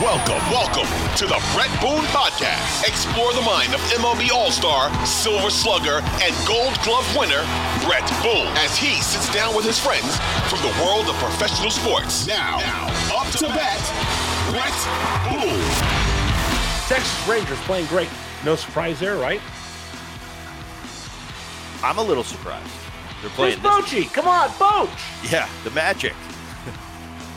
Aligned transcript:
Welcome, 0.00 0.40
welcome 0.50 0.88
to 1.18 1.26
the 1.26 1.38
Bret 1.54 1.68
Boone 1.80 2.04
Podcast. 2.10 2.88
Explore 2.88 3.34
the 3.34 3.42
mind 3.42 3.74
of 3.74 3.80
MLB 3.92 4.30
All-Star, 4.30 4.90
Silver 5.04 5.50
Slugger, 5.50 6.00
and 6.22 6.34
Gold 6.48 6.80
Glove 6.82 7.06
winner, 7.16 7.44
Bret 7.84 8.02
Boone, 8.22 8.48
as 8.64 8.74
he 8.76 9.00
sits 9.02 9.32
down 9.34 9.54
with 9.54 9.64
his 9.66 9.78
friends 9.78 10.16
from 10.48 10.60
the 10.62 10.72
world 10.82 11.06
of 11.08 11.14
professional 11.16 11.70
sports. 11.70 12.26
Now, 12.26 12.58
now 12.58 12.86
up 13.20 13.30
to 13.36 13.46
bat, 13.48 13.78
Bret 14.50 14.72
Boone. 15.28 15.60
Texas 16.88 17.28
Rangers 17.28 17.60
playing 17.60 17.86
great. 17.86 18.08
No 18.44 18.56
surprise 18.56 18.98
there, 18.98 19.16
right? 19.16 19.40
I'm 21.84 21.98
a 21.98 22.02
little 22.02 22.24
surprised. 22.24 22.66
They're 23.20 23.30
playing 23.30 23.60
Where's 23.60 23.84
this. 23.90 24.04
Bochy? 24.08 24.12
Come 24.12 24.26
on, 24.26 24.48
Boch! 24.50 25.30
Yeah, 25.30 25.48
the 25.64 25.70
Magic. 25.70 26.14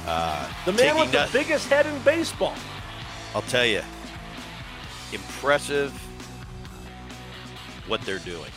Uh, 0.07 0.47
The 0.65 0.73
man 0.73 0.97
with 0.97 1.11
the 1.11 1.29
biggest 1.31 1.67
head 1.67 1.85
in 1.85 1.97
baseball. 2.03 2.55
I'll 3.33 3.41
tell 3.43 3.65
you, 3.65 3.81
impressive 5.11 5.91
what 7.87 8.01
they're 8.01 8.19
doing 8.19 8.51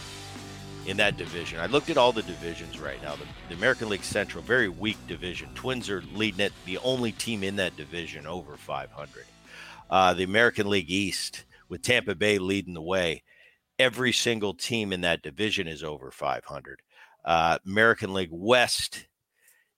in 0.87 0.97
that 0.97 1.17
division. 1.17 1.61
I 1.61 1.67
looked 1.67 1.91
at 1.91 1.99
all 1.99 2.13
the 2.13 2.23
divisions 2.23 2.79
right 2.79 3.03
now. 3.03 3.15
The, 3.17 3.25
the 3.49 3.55
American 3.55 3.89
League 3.89 4.03
Central, 4.03 4.43
very 4.43 4.69
weak 4.69 4.97
division. 5.07 5.51
Twins 5.55 5.91
are 5.91 6.03
leading 6.15 6.41
it, 6.41 6.53
the 6.65 6.79
only 6.79 7.13
team 7.13 7.43
in 7.45 7.57
that 7.57 7.77
division 7.77 8.27
over 8.27 8.57
500. 8.57 9.25
Uh, 9.91 10.15
the 10.15 10.23
American 10.23 10.69
League 10.69 10.91
East, 10.91 11.45
with 11.69 11.83
Tampa 11.83 12.15
Bay 12.15 12.39
leading 12.39 12.75
the 12.75 12.81
way, 12.83 13.23
every 13.79 14.13
single 14.13 14.55
team 14.55 14.93
in 14.93 15.03
that 15.03 15.23
division 15.23 15.69
is 15.69 15.85
over 15.85 16.11
500. 16.11 16.81
Uh, 17.25 17.59
American 17.67 18.15
League 18.15 18.31
West, 18.33 19.07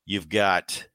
you've 0.07 0.29
got 0.29 0.87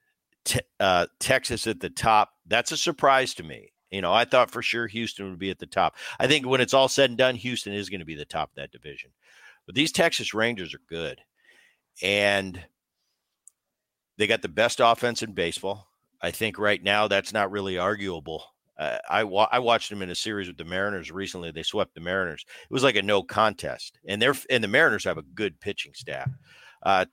uh, 0.79 1.07
Texas 1.19 1.67
at 1.67 1.79
the 1.79 1.89
top. 1.89 2.31
That's 2.45 2.71
a 2.71 2.77
surprise 2.77 3.33
to 3.35 3.43
me. 3.43 3.71
You 3.91 4.01
know, 4.01 4.13
I 4.13 4.25
thought 4.25 4.51
for 4.51 4.61
sure 4.61 4.87
Houston 4.87 5.29
would 5.29 5.39
be 5.39 5.49
at 5.49 5.59
the 5.59 5.65
top. 5.65 5.95
I 6.19 6.27
think 6.27 6.45
when 6.45 6.61
it's 6.61 6.73
all 6.73 6.89
said 6.89 7.09
and 7.09 7.17
done, 7.17 7.35
Houston 7.35 7.73
is 7.73 7.89
going 7.89 7.99
to 7.99 8.05
be 8.05 8.15
the 8.15 8.25
top 8.25 8.49
of 8.49 8.55
that 8.55 8.71
division. 8.71 9.11
But 9.65 9.75
these 9.75 9.91
Texas 9.91 10.33
Rangers 10.33 10.73
are 10.73 10.81
good. 10.89 11.21
And 12.01 12.65
they 14.17 14.27
got 14.27 14.41
the 14.41 14.49
best 14.49 14.79
offense 14.83 15.21
in 15.21 15.33
baseball. 15.33 15.87
I 16.21 16.31
think 16.31 16.57
right 16.57 16.81
now 16.81 17.07
that's 17.07 17.33
not 17.33 17.51
really 17.51 17.77
arguable. 17.77 18.43
Uh, 18.77 18.97
I 19.09 19.23
wa- 19.23 19.47
I 19.51 19.59
watched 19.59 19.89
them 19.89 20.01
in 20.01 20.09
a 20.09 20.15
series 20.15 20.47
with 20.47 20.57
the 20.57 20.65
Mariners 20.65 21.11
recently. 21.11 21.51
They 21.51 21.63
swept 21.63 21.95
the 21.95 22.01
Mariners. 22.01 22.45
It 22.47 22.73
was 22.73 22.83
like 22.83 22.97
a 22.97 23.01
no 23.01 23.23
contest, 23.23 23.99
and 24.05 24.21
they're 24.21 24.35
and 24.49 24.63
the 24.63 24.67
Mariners 24.67 25.05
have 25.05 25.17
a 25.17 25.21
good 25.21 25.61
pitching 25.61 25.93
staff. 25.93 26.29
Uh, 26.83 27.05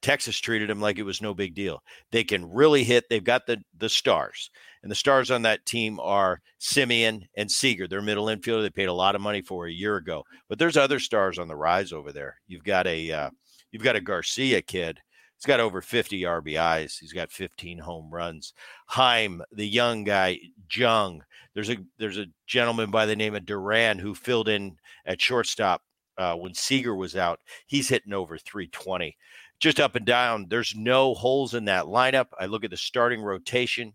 Texas 0.00 0.38
treated 0.38 0.70
them 0.70 0.80
like 0.80 0.98
it 0.98 1.04
was 1.04 1.20
no 1.20 1.34
big 1.34 1.54
deal. 1.54 1.82
They 2.12 2.24
can 2.24 2.50
really 2.52 2.84
hit. 2.84 3.04
They've 3.08 3.22
got 3.22 3.46
the 3.46 3.58
the 3.76 3.88
stars, 3.88 4.50
and 4.82 4.90
the 4.90 4.96
stars 4.96 5.30
on 5.30 5.42
that 5.42 5.66
team 5.66 5.98
are 6.00 6.40
Semien 6.60 7.22
and 7.36 7.50
Seager. 7.50 7.88
They're 7.88 8.02
middle 8.02 8.26
infielder. 8.26 8.62
They 8.62 8.70
paid 8.70 8.88
a 8.88 8.92
lot 8.92 9.14
of 9.14 9.20
money 9.20 9.42
for 9.42 9.66
a 9.66 9.72
year 9.72 9.96
ago, 9.96 10.24
but 10.48 10.58
there's 10.58 10.76
other 10.76 11.00
stars 11.00 11.38
on 11.38 11.48
the 11.48 11.56
rise 11.56 11.92
over 11.92 12.12
there. 12.12 12.36
You've 12.46 12.64
got 12.64 12.86
a 12.86 13.10
uh, 13.10 13.30
you've 13.72 13.82
got 13.82 13.96
a 13.96 14.00
Garcia 14.00 14.62
kid. 14.62 15.00
He's 15.36 15.46
got 15.46 15.60
over 15.60 15.80
50 15.80 16.22
RBIs. 16.22 16.98
He's 16.98 17.12
got 17.12 17.30
15 17.30 17.78
home 17.78 18.10
runs. 18.12 18.54
Heim, 18.86 19.40
the 19.52 19.68
young 19.68 20.02
guy, 20.02 20.40
Jung. 20.72 21.22
There's 21.54 21.70
a 21.70 21.76
there's 21.98 22.18
a 22.18 22.26
gentleman 22.46 22.90
by 22.90 23.06
the 23.06 23.16
name 23.16 23.34
of 23.34 23.46
Duran 23.46 23.98
who 23.98 24.14
filled 24.14 24.48
in 24.48 24.76
at 25.06 25.20
shortstop 25.20 25.82
uh, 26.18 26.34
when 26.34 26.54
Seager 26.54 26.94
was 26.94 27.16
out. 27.16 27.40
He's 27.66 27.88
hitting 27.88 28.12
over 28.12 28.36
320 28.36 29.16
just 29.58 29.80
up 29.80 29.96
and 29.96 30.06
down. 30.06 30.46
There's 30.48 30.74
no 30.76 31.14
holes 31.14 31.54
in 31.54 31.64
that 31.66 31.84
lineup. 31.84 32.28
I 32.38 32.46
look 32.46 32.64
at 32.64 32.70
the 32.70 32.76
starting 32.76 33.20
rotation. 33.20 33.94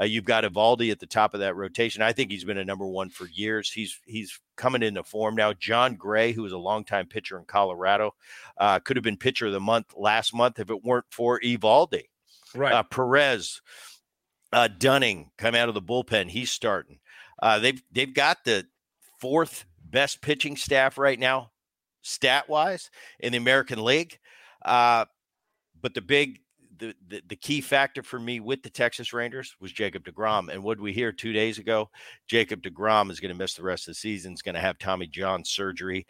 Uh, 0.00 0.04
you've 0.04 0.24
got 0.24 0.44
Eovaldi 0.44 0.90
at 0.90 0.98
the 0.98 1.06
top 1.06 1.34
of 1.34 1.40
that 1.40 1.54
rotation. 1.54 2.02
I 2.02 2.12
think 2.12 2.30
he's 2.30 2.44
been 2.44 2.58
a 2.58 2.64
number 2.64 2.86
one 2.86 3.10
for 3.10 3.26
years. 3.28 3.70
He's 3.70 4.00
he's 4.06 4.40
coming 4.56 4.82
into 4.82 5.04
form 5.04 5.36
now. 5.36 5.52
Jon 5.52 5.94
Gray, 5.94 6.32
who 6.32 6.42
was 6.42 6.52
a 6.52 6.58
longtime 6.58 7.06
pitcher 7.06 7.38
in 7.38 7.44
Colorado, 7.44 8.14
uh, 8.58 8.80
could 8.80 8.96
have 8.96 9.04
been 9.04 9.16
pitcher 9.16 9.46
of 9.46 9.52
the 9.52 9.60
month 9.60 9.94
last 9.96 10.34
month 10.34 10.58
if 10.58 10.70
it 10.70 10.84
weren't 10.84 11.06
for 11.10 11.40
Eovaldi. 11.40 12.04
Right. 12.54 12.72
Uh, 12.72 12.82
Perez, 12.82 13.60
uh, 14.52 14.68
Dunning 14.68 15.30
come 15.38 15.54
out 15.54 15.68
of 15.68 15.74
the 15.74 15.82
bullpen. 15.82 16.28
He's 16.30 16.50
starting. 16.50 16.98
Uh, 17.40 17.60
they've 17.60 17.82
they've 17.92 18.14
got 18.14 18.38
the 18.44 18.66
fourth 19.20 19.64
best 19.84 20.20
pitching 20.22 20.56
staff 20.56 20.98
right 20.98 21.18
now, 21.20 21.52
stat 22.02 22.48
wise, 22.48 22.90
in 23.20 23.30
the 23.30 23.38
American 23.38 23.84
League. 23.84 24.18
Uh, 24.64 25.04
but 25.80 25.94
the 25.94 26.00
big 26.00 26.40
the, 26.78 26.94
the 27.08 27.22
the 27.28 27.36
key 27.36 27.60
factor 27.60 28.02
for 28.02 28.18
me 28.18 28.40
with 28.40 28.62
the 28.62 28.70
Texas 28.70 29.12
Rangers 29.12 29.54
was 29.60 29.72
Jacob 29.72 30.04
DeGrom. 30.04 30.52
And 30.52 30.62
what 30.62 30.80
we 30.80 30.92
hear 30.92 31.12
two 31.12 31.32
days 31.32 31.58
ago, 31.58 31.90
Jacob 32.26 32.62
DeGrom 32.62 33.10
is 33.10 33.20
going 33.20 33.32
to 33.32 33.38
miss 33.38 33.54
the 33.54 33.62
rest 33.62 33.86
of 33.88 33.92
the 33.92 33.98
season. 33.98 34.32
Is 34.32 34.42
going 34.42 34.54
to 34.54 34.60
have 34.60 34.78
Tommy 34.78 35.06
John 35.06 35.44
surgery. 35.44 36.06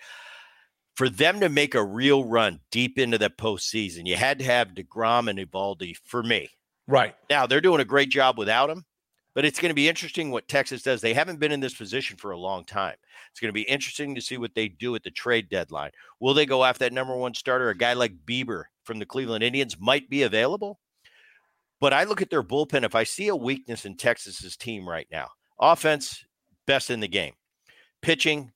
For 0.94 1.08
them 1.08 1.40
to 1.40 1.48
make 1.48 1.74
a 1.74 1.84
real 1.84 2.24
run 2.24 2.60
deep 2.70 2.98
into 2.98 3.18
the 3.18 3.28
postseason, 3.28 4.06
you 4.06 4.14
had 4.14 4.38
to 4.38 4.44
have 4.44 4.74
DeGrom 4.74 5.28
and 5.28 5.38
Eovaldi 5.38 5.96
for 6.04 6.22
me. 6.22 6.48
right. 6.86 7.14
Now 7.28 7.46
they're 7.46 7.60
doing 7.60 7.80
a 7.80 7.84
great 7.84 8.10
job 8.10 8.38
without 8.38 8.70
him, 8.70 8.84
but 9.34 9.44
it's 9.44 9.58
going 9.58 9.70
to 9.70 9.74
be 9.74 9.88
interesting 9.88 10.30
what 10.30 10.48
Texas 10.48 10.82
does. 10.82 11.00
They 11.00 11.12
haven't 11.12 11.40
been 11.40 11.52
in 11.52 11.60
this 11.60 11.74
position 11.74 12.16
for 12.16 12.30
a 12.30 12.38
long 12.38 12.64
time. 12.64 12.94
It's 13.30 13.40
going 13.40 13.48
to 13.48 13.52
be 13.52 13.62
interesting 13.62 14.14
to 14.14 14.20
see 14.20 14.38
what 14.38 14.54
they 14.54 14.68
do 14.68 14.94
at 14.94 15.02
the 15.02 15.10
trade 15.10 15.48
deadline. 15.48 15.90
Will 16.20 16.34
they 16.34 16.46
go 16.46 16.64
after 16.64 16.80
that 16.80 16.92
number 16.92 17.16
one 17.16 17.34
starter? 17.34 17.68
A 17.68 17.76
guy 17.76 17.94
like 17.94 18.24
Bieber 18.24 18.64
from 18.84 18.98
the 18.98 19.06
Cleveland 19.06 19.42
Indians 19.42 19.78
might 19.80 20.08
be 20.08 20.22
available. 20.22 20.78
But 21.80 21.92
I 21.92 22.04
look 22.04 22.22
at 22.22 22.30
their 22.30 22.42
bullpen. 22.42 22.84
If 22.84 22.94
I 22.94 23.04
see 23.04 23.28
a 23.28 23.36
weakness 23.36 23.84
in 23.84 23.96
Texas's 23.96 24.56
team 24.56 24.88
right 24.88 25.08
now, 25.10 25.28
offense, 25.60 26.24
best 26.66 26.88
in 26.90 27.00
the 27.00 27.08
game, 27.08 27.34
pitching, 28.00 28.52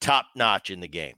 top 0.00 0.26
notch 0.34 0.70
in 0.70 0.80
the 0.80 0.88
game. 0.88 1.14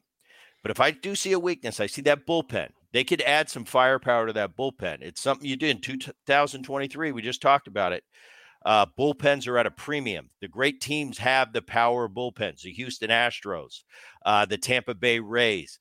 But 0.63 0.71
if 0.71 0.81
I 0.81 0.91
do 0.91 1.15
see 1.15 1.33
a 1.33 1.39
weakness, 1.39 1.81
I 1.81 1.87
see 1.87 2.03
that 2.03 2.27
bullpen. 2.27 2.69
They 2.93 3.05
could 3.05 3.23
add 3.23 3.49
some 3.49 3.65
firepower 3.65 4.27
to 4.27 4.33
that 4.35 4.57
bullpen. 4.57 4.99
It's 5.01 5.21
something 5.21 5.49
you 5.49 5.57
did 5.57 5.77
in 5.77 5.83
2023. 5.83 7.13
We 7.13 7.23
just 7.23 7.43
talked 7.43 7.69
about 7.69 7.93
it. 7.93 8.05
Uh, 8.69 8.85
bullpens 8.99 9.49
are 9.49 9.57
at 9.57 9.65
a 9.65 9.71
premium. 9.71 10.29
The 10.43 10.47
great 10.47 10.83
teams 10.83 11.17
have 11.17 11.55
the 11.55 11.63
power 11.63 12.05
of 12.05 12.13
bullpens. 12.13 12.61
The 12.61 12.71
Houston 12.73 13.09
Astros, 13.09 13.83
uh, 14.27 14.45
the 14.45 14.59
Tampa 14.59 14.95
Bay 14.95 15.21
Rays, 15.21 15.79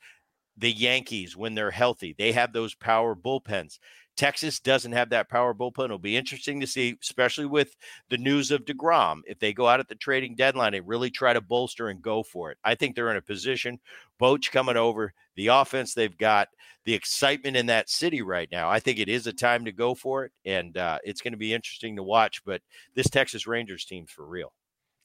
the 0.56 0.72
Yankees, 0.72 1.36
when 1.36 1.54
they're 1.54 1.70
healthy, 1.70 2.16
they 2.18 2.32
have 2.32 2.54
those 2.54 2.76
power 2.76 3.14
bullpens. 3.14 3.80
Texas 4.16 4.62
doesn't 4.62 4.94
have 4.94 5.10
that 5.10 5.30
power 5.30 5.54
bullpen. 5.54 5.86
It'll 5.86 6.00
be 6.00 6.16
interesting 6.16 6.62
to 6.62 6.66
see, 6.66 6.98
especially 7.04 7.46
with 7.46 7.76
the 8.10 8.18
news 8.18 8.52
of 8.52 8.64
DeGrom, 8.64 9.20
if 9.26 9.38
they 9.38 9.52
go 9.52 9.68
out 9.68 9.82
at 9.82 9.90
the 9.90 9.96
trading 9.96 10.36
deadline 10.36 10.74
and 10.74 10.88
really 10.88 11.12
try 11.12 11.34
to 11.34 11.42
bolster 11.42 11.90
and 11.90 12.02
go 12.02 12.24
for 12.24 12.52
it. 12.52 12.58
I 12.64 12.76
think 12.76 12.96
they're 12.96 13.12
in 13.12 13.18
a 13.18 13.22
position. 13.22 13.80
Boch 14.18 14.50
coming 14.50 14.78
over, 14.78 15.14
the 15.38 15.48
offense 15.48 15.94
they've 15.94 16.18
got, 16.18 16.50
the 16.84 16.94
excitement 16.94 17.56
in 17.56 17.68
that 17.68 17.90
city 17.90 18.22
right 18.22 18.50
now. 18.52 18.70
I 18.70 18.80
think 18.80 19.00
it 19.00 19.08
is 19.08 19.28
a 19.28 19.34
time 19.34 19.64
to 19.66 19.72
go 19.72 19.96
for 19.96 20.26
it, 20.26 20.32
and 20.44 20.78
uh, 20.78 21.00
it's 21.06 21.22
going 21.22 21.34
to 21.34 21.38
be 21.38 21.54
interesting 21.54 21.96
to 21.96 22.04
watch. 22.04 22.44
But 22.44 22.62
this 22.96 23.10
Texas 23.10 23.48
Rangers 23.48 23.86
team's 23.86 24.12
for 24.12 24.26
real. 24.26 24.52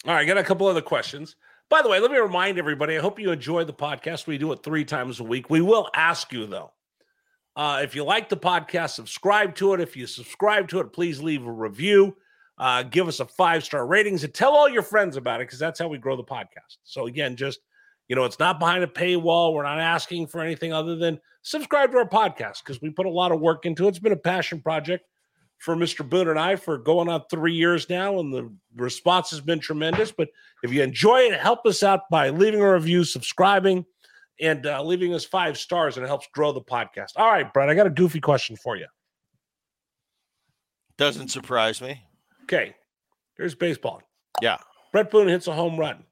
All 0.06 0.14
right, 0.14 0.26
got 0.26 0.38
a 0.38 0.43
couple 0.43 0.67
other 0.67 0.82
questions. 0.82 1.37
By 1.69 1.81
the 1.81 1.88
way, 1.88 2.00
let 2.00 2.11
me 2.11 2.19
remind 2.19 2.58
everybody. 2.58 2.99
I 2.99 3.00
hope 3.00 3.20
you 3.20 3.31
enjoy 3.31 3.64
the 3.64 3.73
podcast. 3.73 4.26
We 4.26 4.37
do 4.37 4.52
it 4.52 4.62
three 4.62 4.84
times 4.84 5.20
a 5.20 5.25
week. 5.25 5.49
We 5.49 5.61
will 5.61 5.88
ask 5.94 6.32
you 6.32 6.46
though, 6.46 6.73
Uh, 7.55 7.81
if 7.82 7.94
you 7.94 8.05
like 8.05 8.29
the 8.29 8.37
podcast, 8.37 8.90
subscribe 8.90 9.55
to 9.56 9.75
it. 9.75 9.81
If 9.81 9.96
you 9.96 10.06
subscribe 10.06 10.69
to 10.69 10.81
it, 10.81 10.93
please 10.93 11.23
leave 11.23 11.46
a 11.46 11.52
review. 11.52 12.17
Uh, 12.58 12.82
give 12.82 13.08
us 13.08 13.20
a 13.20 13.26
five 13.26 13.64
star 13.64 13.87
ratings 13.87 14.25
and 14.25 14.34
tell 14.34 14.52
all 14.52 14.69
your 14.69 14.82
friends 14.82 15.17
about 15.17 15.40
it 15.40 15.49
because 15.49 15.58
that's 15.58 15.81
how 15.81 15.88
we 15.88 15.99
grow 15.99 16.17
the 16.17 16.25
podcast. 16.25 16.76
So 16.84 17.06
again, 17.06 17.34
just 17.37 17.61
you 18.12 18.17
know, 18.17 18.26
it's 18.26 18.38
not 18.38 18.59
behind 18.59 18.85
a 18.85 18.87
paywall. 18.87 19.55
We're 19.55 19.62
not 19.62 19.81
asking 19.81 20.26
for 20.26 20.43
anything 20.43 20.70
other 20.70 20.97
than 20.97 21.19
subscribe 21.41 21.93
to 21.93 21.97
our 21.97 22.06
podcast 22.06 22.59
because 22.59 22.79
we 22.82 22.91
put 22.91 23.06
a 23.06 23.11
lot 23.11 23.32
of 23.32 23.41
work 23.41 23.64
into 23.64 23.87
it. 23.87 23.88
It's 23.88 23.99
been 23.99 24.12
a 24.12 24.17
passion 24.17 24.61
project 24.61 25.06
for 25.56 25.75
Mr. 25.75 26.06
Boone 26.06 26.29
and 26.29 26.38
I 26.38 26.56
for 26.56 26.76
going 26.76 27.09
on 27.09 27.23
three 27.31 27.55
years 27.55 27.88
now, 27.88 28.20
and 28.20 28.31
the 28.31 28.53
response 28.76 29.31
has 29.31 29.41
been 29.41 29.61
tremendous. 29.61 30.12
But 30.12 30.29
if 30.62 30.70
you 30.70 30.82
enjoy 30.82 31.20
it, 31.20 31.41
help 31.41 31.64
us 31.64 31.82
out 31.82 32.00
by 32.11 32.29
leaving 32.29 32.61
a 32.61 32.75
review, 32.75 33.03
subscribing, 33.03 33.87
and 34.38 34.67
uh, 34.67 34.82
leaving 34.82 35.15
us 35.15 35.25
five 35.25 35.56
stars, 35.56 35.97
and 35.97 36.05
it 36.05 36.08
helps 36.08 36.29
grow 36.35 36.53
the 36.53 36.61
podcast. 36.61 37.12
All 37.17 37.32
right, 37.32 37.50
Bret, 37.50 37.70
I 37.70 37.75
got 37.75 37.87
a 37.87 37.91
goofy 37.91 38.20
question 38.20 38.56
for 38.56 38.76
you. 38.76 38.88
Doesn't 40.99 41.29
surprise 41.29 41.81
me. 41.81 42.03
Okay, 42.43 42.75
here's 43.38 43.55
baseball. 43.55 44.03
Yeah. 44.43 44.58
Bret 44.93 45.11
Boone 45.11 45.29
hits 45.29 45.47
a 45.47 45.55
home 45.55 45.79
run. 45.79 46.05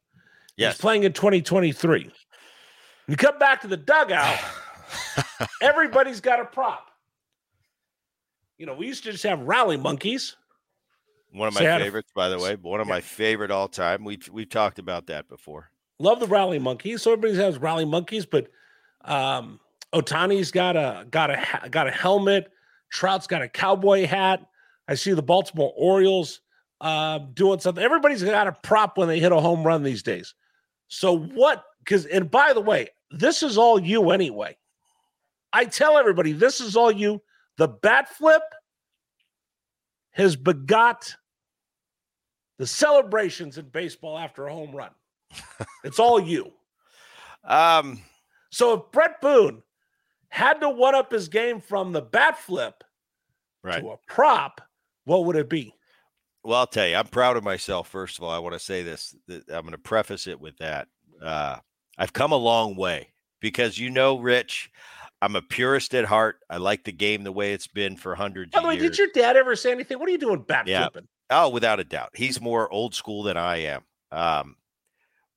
Yes. 0.61 0.75
He's 0.75 0.81
playing 0.83 1.05
in 1.05 1.15
2023. 1.15 2.11
You 3.09 3.17
come 3.17 3.39
back 3.39 3.63
to 3.63 3.67
the 3.67 3.79
dugout, 3.79 4.39
everybody's 5.63 6.21
got 6.21 6.39
a 6.39 6.45
prop. 6.45 6.91
You 8.59 8.67
know, 8.67 8.75
we 8.75 8.87
used 8.87 9.05
to 9.05 9.13
just 9.13 9.25
have 9.25 9.41
rally 9.41 9.79
monkeys. 9.79 10.37
One 11.33 11.49
of 11.49 11.55
my 11.55 11.61
Say 11.61 11.79
favorites, 11.79 12.11
by 12.15 12.29
the 12.29 12.39
way. 12.39 12.57
One 12.57 12.81
of 12.81 12.87
my 12.87 13.01
favorite 13.01 13.51
all 13.51 13.69
time. 13.69 14.05
We've 14.05 14.29
we've 14.31 14.51
talked 14.51 14.79
about 14.79 15.07
that 15.07 15.29
before. 15.29 15.71
Love 15.99 16.21
the 16.21 16.27
rally 16.27 16.59
monkeys. 16.59 17.03
So 17.03 17.13
everybody 17.13 17.43
has 17.43 17.57
rally 17.59 17.87
monkeys, 17.87 18.27
but 18.27 18.49
um 19.07 19.61
Ohtani's 19.95 20.51
got 20.51 20.77
a 20.77 21.07
got 21.11 21.31
a 21.31 21.69
got 21.71 21.87
a 21.87 21.91
helmet. 21.91 22.53
Trout's 22.91 23.27
got 23.27 23.41
a 23.41 23.49
cowboy 23.49 24.07
hat. 24.07 24.45
I 24.87 24.95
see 24.95 25.13
the 25.13 25.23
Baltimore 25.23 25.73
Orioles 25.75 26.41
uh, 26.81 27.19
doing 27.33 27.61
something. 27.61 27.83
Everybody's 27.83 28.23
got 28.23 28.47
a 28.47 28.53
prop 28.53 28.99
when 28.99 29.09
they 29.09 29.21
hit 29.21 29.33
a 29.33 29.41
home 29.41 29.63
run 29.63 29.85
these 29.85 30.03
days. 30.03 30.35
So 30.91 31.17
what? 31.17 31.65
Because 31.79 32.05
and 32.05 32.31
by 32.31 32.53
the 32.53 32.61
way, 32.61 32.89
this 33.11 33.43
is 33.43 33.57
all 33.57 33.81
you 33.81 34.11
anyway. 34.11 34.57
I 35.53 35.65
tell 35.65 35.97
everybody 35.97 36.33
this 36.33 36.61
is 36.61 36.77
all 36.77 36.93
you. 36.93 37.23
The 37.57 37.69
bat 37.69 38.09
flip 38.09 38.43
has 40.11 40.37
begot 40.37 41.15
the 42.59 42.67
celebrations 42.67 43.57
in 43.57 43.69
baseball 43.69 44.19
after 44.19 44.47
a 44.47 44.53
home 44.53 44.75
run. 44.75 44.91
it's 45.85 45.99
all 45.99 46.21
you. 46.21 46.53
Um, 47.45 48.03
So 48.51 48.75
if 48.75 48.93
Bret 48.93 49.21
Boone 49.21 49.63
had 50.29 50.61
to 50.61 50.69
one 50.69 50.95
up 50.95 51.13
his 51.13 51.29
game 51.29 51.61
from 51.61 51.93
the 51.93 52.03
bat 52.03 52.39
flip 52.39 52.85
right. 53.63 53.81
to 53.81 53.91
a 53.91 53.97
prop, 54.07 54.61
what 55.05 55.25
would 55.25 55.37
it 55.37 55.49
be? 55.49 55.75
Well, 56.43 56.59
I'll 56.59 56.67
tell 56.67 56.87
you, 56.89 56.97
I'm 56.97 57.07
proud 57.07 57.37
of 57.37 57.45
myself. 57.45 57.89
First 57.89 58.19
of 58.19 58.25
all, 58.25 58.31
I 58.31 58.39
want 58.39 58.55
to 58.55 58.59
say 58.59 58.83
this. 58.83 59.15
I'm 59.29 59.45
going 59.63 59.73
to 59.73 59.79
preface 59.79 60.27
it 60.27 60.41
with 60.41 60.57
that. 60.59 60.89
Uh, 61.23 61.59
I've 61.99 62.13
come 62.13 62.33
a 62.33 62.37
long 62.37 62.77
way 62.77 63.13
because 63.41 63.79
you 63.79 63.91
know, 63.91 64.19
Rich, 64.19 64.71
I'm 65.21 65.37
a 65.37 65.43
purist 65.43 65.95
at 65.95 66.07
heart. 66.07 66.37
I 66.49 66.57
like 66.57 66.85
the 66.85 66.93
game 66.93 67.25
the 67.25 67.33
way 67.33 67.53
it's 67.53 67.67
been 67.67 67.97
for 67.97 68.15
hundreds 68.15 68.53
By 68.53 68.63
the 68.63 68.69
way, 68.69 68.75
years. 68.75 68.91
did 68.91 68.99
your 68.99 69.09
dad 69.15 69.37
ever 69.37 69.55
say 69.55 69.71
anything? 69.73 69.99
What 69.99 70.09
are 70.09 70.13
you 70.13 70.19
doing 70.19 70.43
bat 70.43 70.67
Yeah. 70.67 70.89
flipping? 70.89 71.09
Oh, 71.29 71.51
without 71.51 71.79
a 71.79 71.85
doubt. 71.85 72.11
He's 72.15 72.41
more 72.41 72.73
old 72.73 72.95
school 72.95 73.23
than 73.23 73.37
I 73.37 73.59
am. 73.59 73.83
Um, 74.11 74.57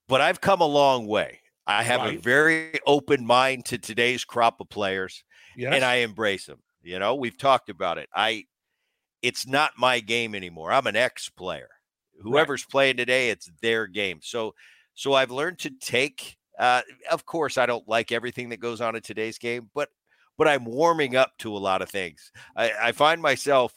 but 0.08 0.20
I've 0.22 0.40
come 0.40 0.60
a 0.60 0.66
long 0.66 1.06
way. 1.06 1.40
I 1.66 1.82
have 1.82 2.02
a 2.04 2.16
very 2.16 2.72
open 2.86 3.24
mind 3.26 3.64
to 3.66 3.78
today's 3.78 4.24
crop 4.24 4.60
of 4.60 4.68
players 4.68 5.22
Yes. 5.56 5.72
and 5.74 5.84
I 5.84 5.96
embrace 5.96 6.46
them. 6.46 6.60
You 6.82 6.98
know, 6.98 7.14
we've 7.14 7.38
talked 7.38 7.68
about 7.70 7.96
it. 7.98 8.08
I 8.14 8.44
it's 9.24 9.46
not 9.46 9.72
my 9.78 10.00
game 10.00 10.34
anymore. 10.34 10.70
I'm 10.70 10.86
an 10.86 10.96
ex 10.96 11.30
player. 11.30 11.70
Whoever's 12.20 12.64
playing 12.64 12.98
today, 12.98 13.30
it's 13.30 13.50
their 13.62 13.86
game. 13.86 14.20
So 14.22 14.54
so 14.94 15.14
I've 15.14 15.30
learned 15.30 15.58
to 15.60 15.70
take 15.70 16.36
uh 16.58 16.82
of 17.10 17.24
course 17.24 17.58
I 17.58 17.66
don't 17.66 17.88
like 17.88 18.12
everything 18.12 18.50
that 18.50 18.60
goes 18.60 18.80
on 18.80 18.94
in 18.94 19.02
today's 19.02 19.38
game, 19.38 19.70
but 19.74 19.88
but 20.36 20.46
I'm 20.46 20.64
warming 20.64 21.16
up 21.16 21.32
to 21.38 21.56
a 21.56 21.58
lot 21.58 21.80
of 21.80 21.88
things. 21.88 22.32
I, 22.56 22.72
I 22.80 22.92
find 22.92 23.22
myself 23.22 23.72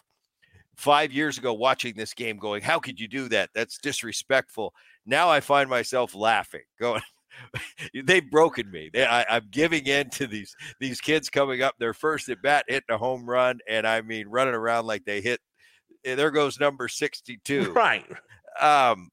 five 0.75 1.11
years 1.11 1.37
ago 1.37 1.53
watching 1.53 1.93
this 1.95 2.13
game 2.13 2.37
going, 2.37 2.61
How 2.61 2.79
could 2.79 2.99
you 2.99 3.07
do 3.07 3.29
that? 3.29 3.49
That's 3.53 3.77
disrespectful. 3.77 4.73
Now 5.05 5.29
I 5.29 5.39
find 5.39 5.69
myself 5.69 6.13
laughing, 6.13 6.63
going, 6.79 7.01
They've 8.05 8.29
broken 8.29 8.69
me. 8.71 8.89
They, 8.93 9.05
I, 9.05 9.25
I'm 9.29 9.47
giving 9.51 9.85
in 9.87 10.09
to 10.11 10.27
these 10.27 10.55
these 10.79 11.01
kids 11.01 11.29
coming 11.29 11.61
up 11.61 11.75
their 11.79 11.93
first 11.93 12.29
at 12.29 12.41
bat, 12.41 12.65
hitting 12.67 12.83
a 12.89 12.97
home 12.97 13.29
run, 13.29 13.59
and 13.67 13.87
I 13.87 14.01
mean 14.01 14.27
running 14.27 14.53
around 14.55 14.85
like 14.85 15.05
they 15.05 15.21
hit. 15.21 15.39
eh, 16.05 16.15
There 16.15 16.31
goes 16.31 16.59
number 16.59 16.87
62 16.87 17.71
right. 17.73 18.05
um 18.59 19.09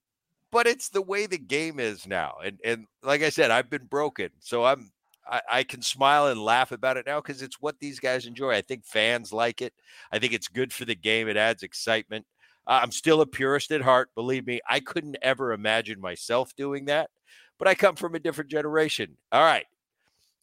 but 0.51 0.67
it's 0.67 0.89
the 0.89 1.01
way 1.01 1.25
the 1.25 1.37
game 1.37 1.79
is 1.79 2.07
now 2.07 2.35
and 2.43 2.59
and 2.63 2.85
like 3.03 3.21
i 3.21 3.29
said 3.29 3.51
i've 3.51 3.69
been 3.69 3.85
broken 3.85 4.29
so 4.39 4.63
i'm 4.65 4.91
i, 5.27 5.41
I 5.51 5.63
can 5.63 5.81
smile 5.81 6.27
and 6.27 6.41
laugh 6.41 6.71
about 6.71 6.97
it 6.97 7.05
now 7.05 7.21
because 7.21 7.41
it's 7.41 7.61
what 7.61 7.79
these 7.79 7.99
guys 7.99 8.25
enjoy 8.25 8.51
i 8.53 8.61
think 8.61 8.85
fans 8.85 9.33
like 9.33 9.61
it 9.61 9.73
i 10.11 10.19
think 10.19 10.33
it's 10.33 10.47
good 10.47 10.71
for 10.73 10.85
the 10.85 10.95
game 10.95 11.27
it 11.27 11.37
adds 11.37 11.63
excitement 11.63 12.25
uh, 12.67 12.79
i'm 12.81 12.91
still 12.91 13.21
a 13.21 13.25
purist 13.27 13.71
at 13.71 13.81
heart 13.81 14.09
believe 14.15 14.47
me 14.47 14.61
i 14.69 14.79
couldn't 14.79 15.17
ever 15.21 15.51
imagine 15.53 15.99
myself 15.99 16.55
doing 16.55 16.85
that 16.85 17.09
but 17.57 17.67
i 17.67 17.75
come 17.75 17.95
from 17.95 18.15
a 18.15 18.19
different 18.19 18.51
generation. 18.51 19.17
All 19.31 19.43
right. 19.43 19.65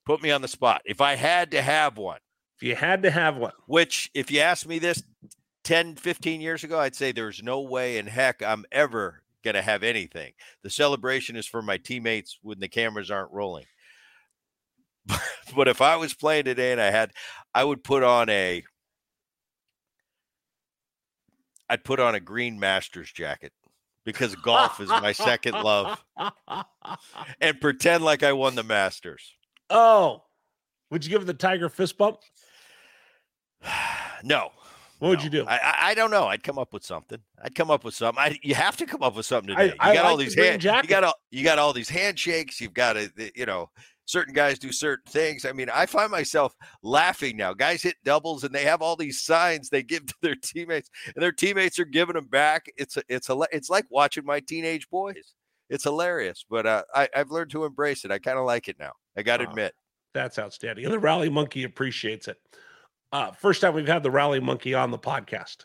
Put 0.05 0.23
me 0.23 0.31
on 0.31 0.43
the 0.43 0.49
spot. 0.49 0.83
If 0.85 1.01
i 1.01 1.17
had 1.17 1.51
to 1.53 1.63
have 1.63 1.97
one 1.99 2.19
If 2.57 2.63
you 2.67 2.75
had 2.75 3.03
to 3.05 3.11
have 3.11 3.37
one, 3.37 3.53
which 3.67 4.11
if 4.15 4.31
you 4.31 4.41
asked 4.41 4.67
me 4.67 4.79
this 4.79 5.03
10 5.65 5.95
15 5.95 6.41
years 6.41 6.65
ago 6.65 6.81
i'd 6.81 6.97
say 6.97 7.13
there's 7.13 7.41
no 7.41 7.61
way 7.61 7.97
in 7.97 8.07
heck 8.09 8.43
i'm 8.43 8.65
ever 8.73 9.23
going 9.43 9.55
to 9.55 9.63
have 9.63 9.83
anything. 9.83 10.33
The 10.63 10.71
celebration 10.71 11.37
is 11.37 11.47
for 11.47 11.63
my 11.63 11.77
teammates 11.77 12.39
when 12.43 12.61
the 12.61 12.69
cameras 12.69 13.11
aren't 13.11 13.33
rolling. 13.33 13.67
But 15.55 15.69
if 15.69 15.83
i 15.83 15.97
was 15.97 16.15
playing 16.15 16.45
today 16.45 16.73
and 16.73 16.81
i 16.81 16.91
had 16.91 17.11
i 17.55 17.63
would 17.63 17.85
put 17.85 18.03
on 18.03 18.31
a 18.31 18.63
i'd 21.69 21.85
put 21.85 22.01
on 22.01 22.15
a 22.15 22.21
green 22.21 22.59
masters 22.59 23.13
jacket 23.13 23.53
because 24.05 24.35
golf 24.37 24.81
is 24.81 24.89
my 24.89 25.13
second 25.13 25.55
love 25.55 26.03
and 27.41 27.61
pretend 27.61 28.05
like 28.05 28.23
i 28.23 28.33
won 28.33 28.55
the 28.55 28.63
masters 28.63 29.35
oh, 29.73 30.23
would 30.91 31.05
you 31.05 31.11
give 31.11 31.23
it 31.23 31.25
the 31.25 31.35
tiger 31.35 31.69
fist 31.69 31.97
bump? 31.99 32.19
no 34.23 34.51
What 34.99 35.09
would 35.09 35.23
you 35.25 35.31
do? 35.31 35.45
I, 35.47 35.57
I 35.57 35.75
I 35.83 35.95
don't 35.95 36.11
know. 36.11 36.27
I'd 36.27 36.45
come 36.45 36.59
up 36.59 36.73
with 36.73 36.85
something. 36.85 37.19
I'd 37.43 37.55
come 37.55 37.71
up 37.71 37.85
with 37.85 37.95
something. 37.95 38.23
I, 38.23 38.39
you 38.43 38.55
have 38.55 38.77
to 38.77 38.87
come 38.87 39.03
up 39.03 39.17
with 39.17 39.27
something 39.27 39.57
today. 39.57 39.75
I 39.81 39.91
you 39.91 39.95
got 39.99 40.05
all 40.05 40.13
like 40.13 40.19
the 40.19 40.25
these 40.25 40.35
green 40.35 40.51
hand, 40.51 40.63
jacket. 40.63 40.85
you 40.85 40.91
got 40.91 41.05
all 41.05 41.15
you 41.31 41.45
got 41.45 41.59
all 41.59 41.73
these 41.73 41.89
handshakes. 41.89 42.61
You've 42.61 42.75
got 42.75 42.93
to 42.95 43.11
you 43.35 43.47
know 43.47 43.71
certain 44.05 44.35
guys 44.35 44.59
do 44.59 44.73
certain 44.73 45.11
things. 45.11 45.45
I 45.45 45.53
mean, 45.53 45.69
I 45.73 45.87
find 45.87 46.11
myself 46.11 46.55
laughing 46.83 47.37
now. 47.37 47.53
Guys 47.55 47.83
hit 47.83 47.97
doubles 48.05 48.45
and 48.45 48.55
they 48.55 48.65
have 48.65 48.83
all 48.83 48.97
these 48.97 49.23
signs 49.23 49.69
they 49.69 49.83
give 49.83 50.07
to 50.07 50.15
their 50.23 50.35
teammates, 50.35 50.91
and 51.15 51.23
their 51.23 51.33
teammates 51.33 51.79
are 51.79 51.85
giving 51.85 52.15
them 52.15 52.27
back. 52.27 52.67
It's 52.77 52.97
a, 52.97 53.03
it's 53.09 53.29
a 53.31 53.39
it's 53.53 53.71
like 53.71 53.87
watching 53.91 54.25
my 54.25 54.41
teenage 54.41 54.89
boys. 54.91 55.35
It's 55.71 55.85
hilarious, 55.85 56.45
but 56.51 56.67
uh, 56.67 56.83
I, 56.95 57.09
I've 57.17 57.31
learned 57.31 57.51
to 57.53 57.65
embrace 57.65 58.05
it. 58.05 58.11
I 58.11 58.19
kind 58.19 58.39
of 58.39 58.45
like 58.45 58.69
it 58.69 58.77
now. 58.79 58.93
I 59.17 59.23
got 59.23 59.39
to 59.39 59.45
Wow. 59.45 59.51
admit. 59.51 59.75
That's 60.13 60.39
outstanding. 60.39 60.85
And 60.85 60.93
the 60.93 60.99
rally 60.99 61.31
monkey 61.31 61.65
appreciates 61.65 62.29
it. 62.29 62.37
Uh, 63.13 63.31
first 63.33 63.63
time 63.63 63.73
we've 63.75 63.87
had 63.87 64.03
the 64.03 64.11
rally 64.11 64.41
monkey 64.41 64.75
on 64.75 64.91
the 64.91 64.99
podcast. 64.99 65.65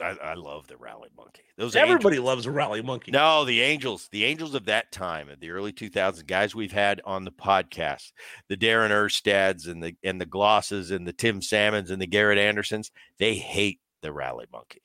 I, 0.00 0.16
I 0.22 0.34
love 0.34 0.66
the 0.66 0.76
rally 0.76 1.08
monkey. 1.16 1.42
Those 1.56 1.74
Everybody 1.74 2.16
angels- 2.16 2.26
loves 2.26 2.46
a 2.46 2.50
rally 2.50 2.82
monkey. 2.82 3.12
No, 3.12 3.44
the 3.44 3.62
Angels, 3.62 4.08
the 4.12 4.24
Angels 4.24 4.54
of 4.54 4.66
that 4.66 4.92
time, 4.92 5.28
of 5.30 5.40
the 5.40 5.50
early 5.50 5.72
2000s, 5.72 6.26
guys 6.26 6.54
we've 6.54 6.72
had 6.72 7.00
on 7.04 7.24
the 7.24 7.32
podcast, 7.32 8.12
the 8.48 8.56
Darren 8.56 8.90
Erstads 8.90 9.66
and 9.66 9.82
the 9.82 9.96
and 10.04 10.20
the 10.20 10.26
Glauses 10.26 10.90
and 10.90 11.06
the 11.06 11.12
Tim 11.12 11.40
Salmons 11.40 11.90
and 11.90 12.00
the 12.00 12.06
Garrett 12.06 12.38
Andersons, 12.38 12.90
they 13.18 13.34
hate 13.36 13.80
the 14.02 14.12
rally 14.12 14.46
monkey 14.52 14.82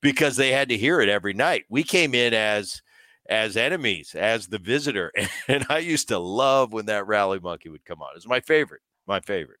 because 0.00 0.36
they 0.36 0.50
had 0.50 0.68
to 0.70 0.76
hear 0.76 1.00
it 1.00 1.08
every 1.08 1.34
night. 1.34 1.64
We 1.68 1.84
came 1.84 2.14
in 2.14 2.34
as 2.34 2.82
as 3.28 3.56
enemies, 3.56 4.14
as 4.16 4.48
the 4.48 4.58
visitor, 4.58 5.12
and 5.48 5.64
I 5.68 5.78
used 5.78 6.08
to 6.08 6.18
love 6.18 6.72
when 6.72 6.86
that 6.86 7.06
rally 7.06 7.38
monkey 7.38 7.68
would 7.68 7.84
come 7.84 8.02
on. 8.02 8.10
It's 8.16 8.26
my 8.26 8.40
favorite, 8.40 8.82
my 9.06 9.20
favorite. 9.20 9.60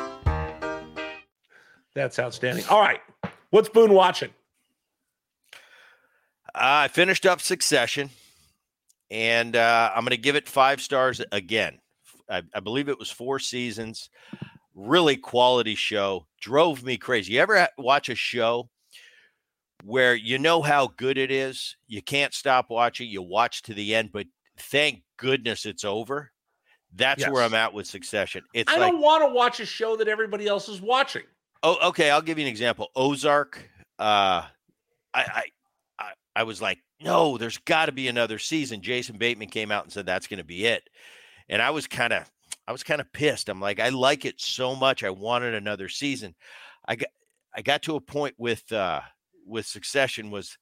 That's 1.95 2.19
outstanding. 2.19 2.65
All 2.69 2.81
right. 2.81 3.01
What's 3.49 3.69
Boone 3.69 3.93
watching? 3.93 4.29
I 6.53 6.87
finished 6.89 7.25
up 7.25 7.41
Succession, 7.41 8.09
and 9.09 9.55
uh, 9.55 9.91
I'm 9.95 10.03
going 10.03 10.11
to 10.11 10.17
give 10.17 10.35
it 10.35 10.49
five 10.49 10.81
stars 10.81 11.21
again. 11.31 11.79
I, 12.29 12.43
I, 12.53 12.59
believe 12.59 12.89
it 12.89 12.99
was 12.99 13.09
four 13.09 13.39
seasons. 13.39 14.09
Really 14.73 15.17
quality 15.17 15.75
show. 15.75 16.27
Drove 16.39 16.83
me 16.83 16.97
crazy. 16.97 17.33
You 17.33 17.41
ever 17.41 17.67
watch 17.77 18.09
a 18.09 18.15
show 18.15 18.69
where 19.83 20.15
you 20.15 20.39
know 20.39 20.61
how 20.61 20.87
good 20.95 21.17
it 21.17 21.31
is? 21.31 21.75
You 21.87 22.01
can't 22.01 22.33
stop 22.33 22.69
watching. 22.69 23.09
You 23.09 23.21
watch 23.21 23.63
to 23.63 23.73
the 23.73 23.95
end, 23.95 24.11
but 24.13 24.27
thank 24.57 25.03
goodness 25.17 25.65
it's 25.65 25.83
over. 25.83 26.31
That's 26.93 27.21
yes. 27.21 27.31
where 27.31 27.43
I'm 27.43 27.53
at 27.53 27.73
with 27.73 27.87
Succession. 27.87 28.43
It's 28.53 28.71
I 28.71 28.77
like, 28.77 28.91
don't 28.91 29.01
want 29.01 29.23
to 29.23 29.33
watch 29.33 29.59
a 29.59 29.65
show 29.65 29.95
that 29.97 30.07
everybody 30.07 30.47
else 30.47 30.67
is 30.67 30.81
watching. 30.81 31.23
Oh, 31.63 31.89
okay. 31.89 32.09
I'll 32.09 32.21
give 32.21 32.37
you 32.37 32.45
an 32.45 32.49
example. 32.49 32.89
Ozark. 32.95 33.69
Uh, 33.99 34.45
I, 35.13 35.21
I, 35.21 35.43
I, 35.99 36.11
I 36.37 36.43
was 36.43 36.61
like, 36.61 36.79
no, 37.03 37.37
there's 37.37 37.57
got 37.59 37.87
to 37.87 37.91
be 37.91 38.07
another 38.07 38.39
season. 38.39 38.81
Jason 38.81 39.17
Bateman 39.17 39.49
came 39.49 39.71
out 39.71 39.83
and 39.83 39.91
said 39.91 40.05
that's 40.05 40.27
going 40.27 40.37
to 40.39 40.43
be 40.45 40.65
it, 40.65 40.87
and 41.49 41.61
I 41.61 41.71
was 41.71 41.87
kind 41.87 42.13
of, 42.13 42.29
I 42.67 42.71
was 42.71 42.83
kind 42.83 43.01
of 43.01 43.11
pissed. 43.11 43.49
I'm 43.49 43.59
like, 43.59 43.79
I 43.79 43.89
like 43.89 44.23
it 44.23 44.39
so 44.39 44.75
much. 44.75 45.03
I 45.03 45.09
wanted 45.09 45.55
another 45.55 45.89
season. 45.89 46.35
I 46.87 46.95
got, 46.95 47.09
I 47.55 47.61
got 47.61 47.81
to 47.83 47.95
a 47.95 48.01
point 48.01 48.35
with, 48.37 48.71
uh, 48.71 49.01
with 49.45 49.65
Succession 49.65 50.31
was, 50.31 50.57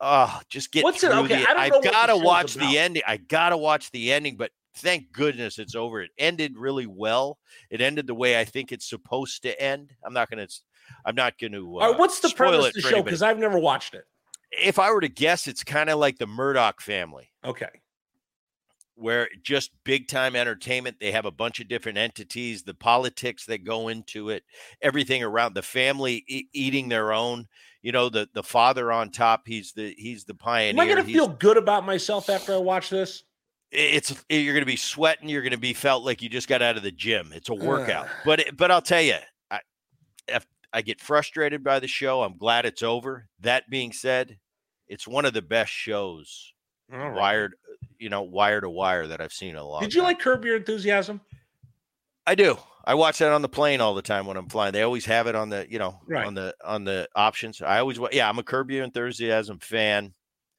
oh, 0.00 0.40
just 0.48 0.70
get 0.70 0.84
What's 0.84 1.00
through 1.00 1.10
it? 1.10 1.24
Okay, 1.24 1.42
the, 1.42 1.50
I've 1.50 1.82
got 1.82 2.06
to 2.06 2.16
watch 2.16 2.54
the 2.54 2.78
ending. 2.78 3.02
I 3.06 3.16
got 3.16 3.50
to 3.50 3.56
watch 3.56 3.90
the 3.90 4.12
ending, 4.12 4.36
but 4.36 4.52
thank 4.74 5.12
goodness 5.12 5.58
it's 5.58 5.74
over. 5.74 6.02
It 6.02 6.10
ended 6.18 6.56
really 6.56 6.86
well. 6.86 7.38
It 7.70 7.80
ended 7.80 8.06
the 8.06 8.14
way 8.14 8.38
I 8.38 8.44
think 8.44 8.72
it's 8.72 8.88
supposed 8.88 9.42
to 9.42 9.60
end. 9.60 9.92
I'm 10.04 10.12
not 10.12 10.30
going 10.30 10.46
to. 10.46 10.52
I'm 11.04 11.14
not 11.14 11.38
going 11.38 11.52
to. 11.52 11.78
Uh, 11.78 11.96
what's 11.96 12.20
the 12.20 12.30
premise 12.30 12.66
of 12.66 12.72
the 12.74 12.80
show? 12.80 13.02
Because 13.02 13.22
I've 13.22 13.38
never 13.38 13.58
watched 13.58 13.94
it. 13.94 14.04
If 14.50 14.78
I 14.78 14.90
were 14.90 15.00
to 15.00 15.08
guess, 15.08 15.46
it's 15.46 15.62
kind 15.62 15.88
of 15.90 15.98
like 15.98 16.18
the 16.18 16.26
Murdoch 16.26 16.80
family. 16.80 17.30
Okay. 17.44 17.68
Where 18.96 19.28
just 19.42 19.70
big 19.84 20.08
time 20.08 20.36
entertainment. 20.36 20.96
They 21.00 21.12
have 21.12 21.24
a 21.24 21.30
bunch 21.30 21.60
of 21.60 21.68
different 21.68 21.96
entities, 21.96 22.64
the 22.64 22.74
politics 22.74 23.46
that 23.46 23.64
go 23.64 23.88
into 23.88 24.30
it, 24.30 24.42
everything 24.82 25.22
around 25.22 25.54
the 25.54 25.62
family 25.62 26.24
e- 26.28 26.48
eating 26.52 26.88
their 26.88 27.12
own. 27.12 27.46
You 27.82 27.92
know, 27.92 28.10
the 28.10 28.28
the 28.34 28.42
father 28.42 28.92
on 28.92 29.10
top. 29.10 29.42
He's 29.46 29.72
the 29.72 29.94
he's 29.96 30.24
the 30.24 30.34
pioneer. 30.34 30.70
Am 30.70 30.80
I 30.80 30.92
going 30.92 31.06
to 31.06 31.10
feel 31.10 31.28
good 31.28 31.56
about 31.56 31.86
myself 31.86 32.28
after 32.28 32.52
I 32.52 32.58
watch 32.58 32.90
this? 32.90 33.22
It's 33.70 34.24
you're 34.28 34.54
going 34.54 34.62
to 34.62 34.66
be 34.66 34.76
sweating. 34.76 35.28
You're 35.28 35.42
going 35.42 35.52
to 35.52 35.58
be 35.58 35.74
felt 35.74 36.04
like 36.04 36.22
you 36.22 36.28
just 36.28 36.48
got 36.48 36.62
out 36.62 36.76
of 36.76 36.82
the 36.82 36.90
gym. 36.90 37.32
It's 37.34 37.48
a 37.48 37.54
workout. 37.54 38.06
Uh. 38.06 38.10
But 38.24 38.44
but 38.56 38.70
I'll 38.70 38.82
tell 38.82 39.02
you, 39.02 39.16
I 39.50 39.60
if 40.28 40.46
I 40.72 40.82
get 40.82 41.00
frustrated 41.00 41.62
by 41.62 41.80
the 41.80 41.88
show, 41.88 42.22
I'm 42.22 42.36
glad 42.36 42.66
it's 42.66 42.82
over. 42.82 43.28
That 43.40 43.70
being 43.70 43.92
said, 43.92 44.38
it's 44.88 45.06
one 45.06 45.24
of 45.24 45.32
the 45.32 45.42
best 45.42 45.72
shows 45.72 46.52
right. 46.90 47.14
wired, 47.14 47.54
you 47.98 48.08
know, 48.08 48.22
wire 48.22 48.60
to 48.60 48.70
wire 48.70 49.06
that 49.06 49.20
I've 49.20 49.32
seen 49.32 49.56
a 49.56 49.64
lot. 49.64 49.82
Did 49.82 49.94
you 49.94 50.00
time. 50.00 50.08
like 50.08 50.18
Curb 50.18 50.44
Your 50.44 50.56
Enthusiasm? 50.56 51.20
I 52.26 52.34
do. 52.34 52.58
I 52.84 52.94
watch 52.94 53.18
that 53.18 53.32
on 53.32 53.42
the 53.42 53.48
plane 53.48 53.80
all 53.80 53.94
the 53.94 54.02
time 54.02 54.26
when 54.26 54.36
I'm 54.36 54.48
flying. 54.48 54.72
They 54.72 54.82
always 54.82 55.04
have 55.04 55.26
it 55.26 55.34
on 55.34 55.50
the, 55.50 55.66
you 55.68 55.78
know, 55.78 56.00
right. 56.06 56.26
on 56.26 56.34
the 56.34 56.54
on 56.64 56.84
the 56.84 57.08
options. 57.14 57.60
I 57.60 57.78
always, 57.78 57.98
yeah, 58.12 58.28
I'm 58.28 58.38
a 58.38 58.42
Curb 58.42 58.70
Your 58.70 58.84
Enthusiasm 58.84 59.58
fan 59.58 60.14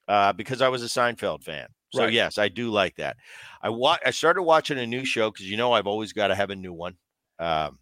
uh, 0.07 0.33
because 0.33 0.61
I 0.61 0.69
was 0.69 0.83
a 0.83 0.87
Seinfeld 0.87 1.43
fan. 1.43 1.67
So 1.91 2.03
right. 2.03 2.13
yes, 2.13 2.37
I 2.37 2.47
do 2.47 2.71
like 2.71 2.95
that. 2.95 3.17
I 3.61 3.69
wa- 3.69 3.97
I 4.05 4.11
started 4.11 4.43
watching 4.43 4.79
a 4.79 4.87
new 4.87 5.03
show 5.05 5.29
because 5.29 5.49
you 5.49 5.57
know 5.57 5.73
I've 5.73 5.87
always 5.87 6.13
got 6.13 6.27
to 6.27 6.35
have 6.35 6.49
a 6.49 6.55
new 6.55 6.73
one. 6.73 6.95
Um, 7.37 7.79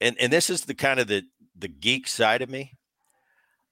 and 0.00 0.16
and 0.18 0.32
this 0.32 0.50
is 0.50 0.62
the 0.62 0.74
kind 0.74 0.98
of 0.98 1.06
the 1.06 1.22
the 1.56 1.68
geek 1.68 2.08
side 2.08 2.42
of 2.42 2.50
me. 2.50 2.72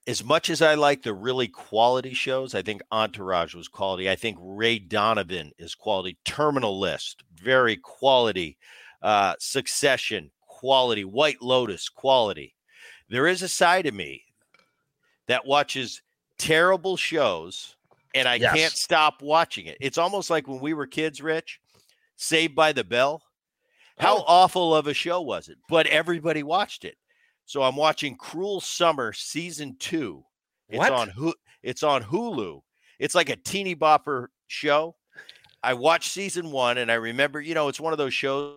As 0.07 0.25
much 0.25 0.49
as 0.49 0.63
I 0.63 0.75
like 0.75 1.03
the 1.03 1.13
really 1.13 1.49
quality 1.49 2.15
shows, 2.15 2.55
I 2.55 2.63
think 2.63 2.81
Entourage 2.91 3.55
was 3.55 3.69
quality. 3.69 4.09
I 4.09 4.17
think 4.17 4.39
Ray 4.41 4.79
Donovan 4.79 5.53
is 5.59 5.75
quality. 5.75 6.17
Terminal 6.25 6.79
List, 6.79 7.25
very 7.35 7.77
quality. 7.77 8.57
Uh, 9.03 9.35
Succession, 9.39 10.31
quality. 10.47 11.05
White 11.05 11.43
Lotus, 11.43 11.91
quality. 11.91 12.55
There 13.11 13.27
is 13.27 13.43
a 13.43 13.49
side 13.49 13.87
of 13.87 13.95
me 13.95 14.25
that 15.27 15.47
watches 15.47 16.03
terrible 16.39 16.97
shows 16.97 17.77
and 18.15 18.29
I 18.29 18.37
yes. 18.37 18.55
can't 18.55 18.73
stop 18.73 19.23
watching 19.23 19.67
it. 19.67 19.77
It's 19.81 19.99
almost 19.99 20.31
like 20.31 20.49
when 20.49 20.61
we 20.61 20.75
were 20.75 20.87
kids, 20.87 21.21
Rich, 21.23 21.61
Saved 22.17 22.55
by 22.55 22.73
the 22.73 22.85
Bell. 22.85 23.23
How 23.99 24.19
oh. 24.19 24.25
awful 24.27 24.75
of 24.75 24.87
a 24.87 24.95
show 24.95 25.21
was 25.21 25.49
it? 25.49 25.59
But 25.69 25.87
everybody 25.87 26.43
watched 26.43 26.85
it. 26.85 26.97
So 27.47 27.63
I'm 27.63 27.77
watching 27.77 28.17
Cruel 28.17 28.61
Summer 28.61 29.13
season 29.13 29.77
2. 29.79 30.23
It's 30.69 30.79
what? 30.79 30.93
on 30.93 31.33
it's 31.63 31.83
on 31.83 32.03
Hulu. 32.03 32.61
It's 32.99 33.15
like 33.15 33.31
a 33.31 33.37
teeny 33.37 33.75
bopper 33.75 34.27
show. 34.47 34.95
I 35.63 35.75
watched 35.75 36.13
season 36.13 36.51
1 36.51 36.79
and 36.79 36.93
I 36.93 36.95
remember, 36.95 37.41
you 37.41 37.55
know, 37.55 37.69
it's 37.69 37.81
one 37.81 37.93
of 37.93 37.99
those 37.99 38.15
shows 38.15 38.57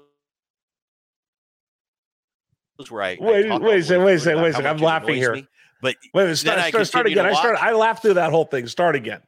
where 2.89 3.03
I 3.03 3.17
wait, 3.19 3.49
I 3.49 3.57
wait, 3.57 3.89
a 3.91 3.99
wait, 3.99 4.25
wait, 4.25 4.27
a 4.27 4.41
wait, 4.41 4.55
I'm 4.55 4.77
laughing 4.77 5.15
here. 5.15 5.33
Me, 5.33 5.47
but 5.81 5.95
wait, 6.13 6.35
start, 6.35 6.59
start, 6.67 6.87
start 6.87 7.07
again. 7.07 7.25
I 7.25 7.33
start. 7.33 7.57
I 7.61 7.73
laughed 7.73 8.01
through 8.01 8.15
that 8.15 8.31
whole 8.31 8.45
thing. 8.45 8.67
Start 8.67 8.95
again. 8.95 9.21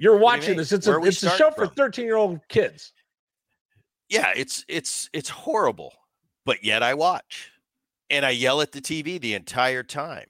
You're 0.00 0.16
watching 0.16 0.56
this. 0.56 0.72
It's 0.72 0.86
a 0.86 0.98
it's 1.02 1.22
a 1.22 1.28
show 1.36 1.50
from? 1.50 1.68
for 1.68 1.74
13 1.74 2.06
year 2.06 2.16
old 2.16 2.40
kids. 2.48 2.94
Yeah, 4.08 4.32
it's 4.34 4.64
it's 4.66 5.10
it's 5.12 5.28
horrible, 5.28 5.92
but 6.46 6.64
yet 6.64 6.82
I 6.82 6.94
watch, 6.94 7.52
and 8.08 8.24
I 8.24 8.30
yell 8.30 8.62
at 8.62 8.72
the 8.72 8.80
TV 8.80 9.20
the 9.20 9.34
entire 9.34 9.82
time. 9.82 10.26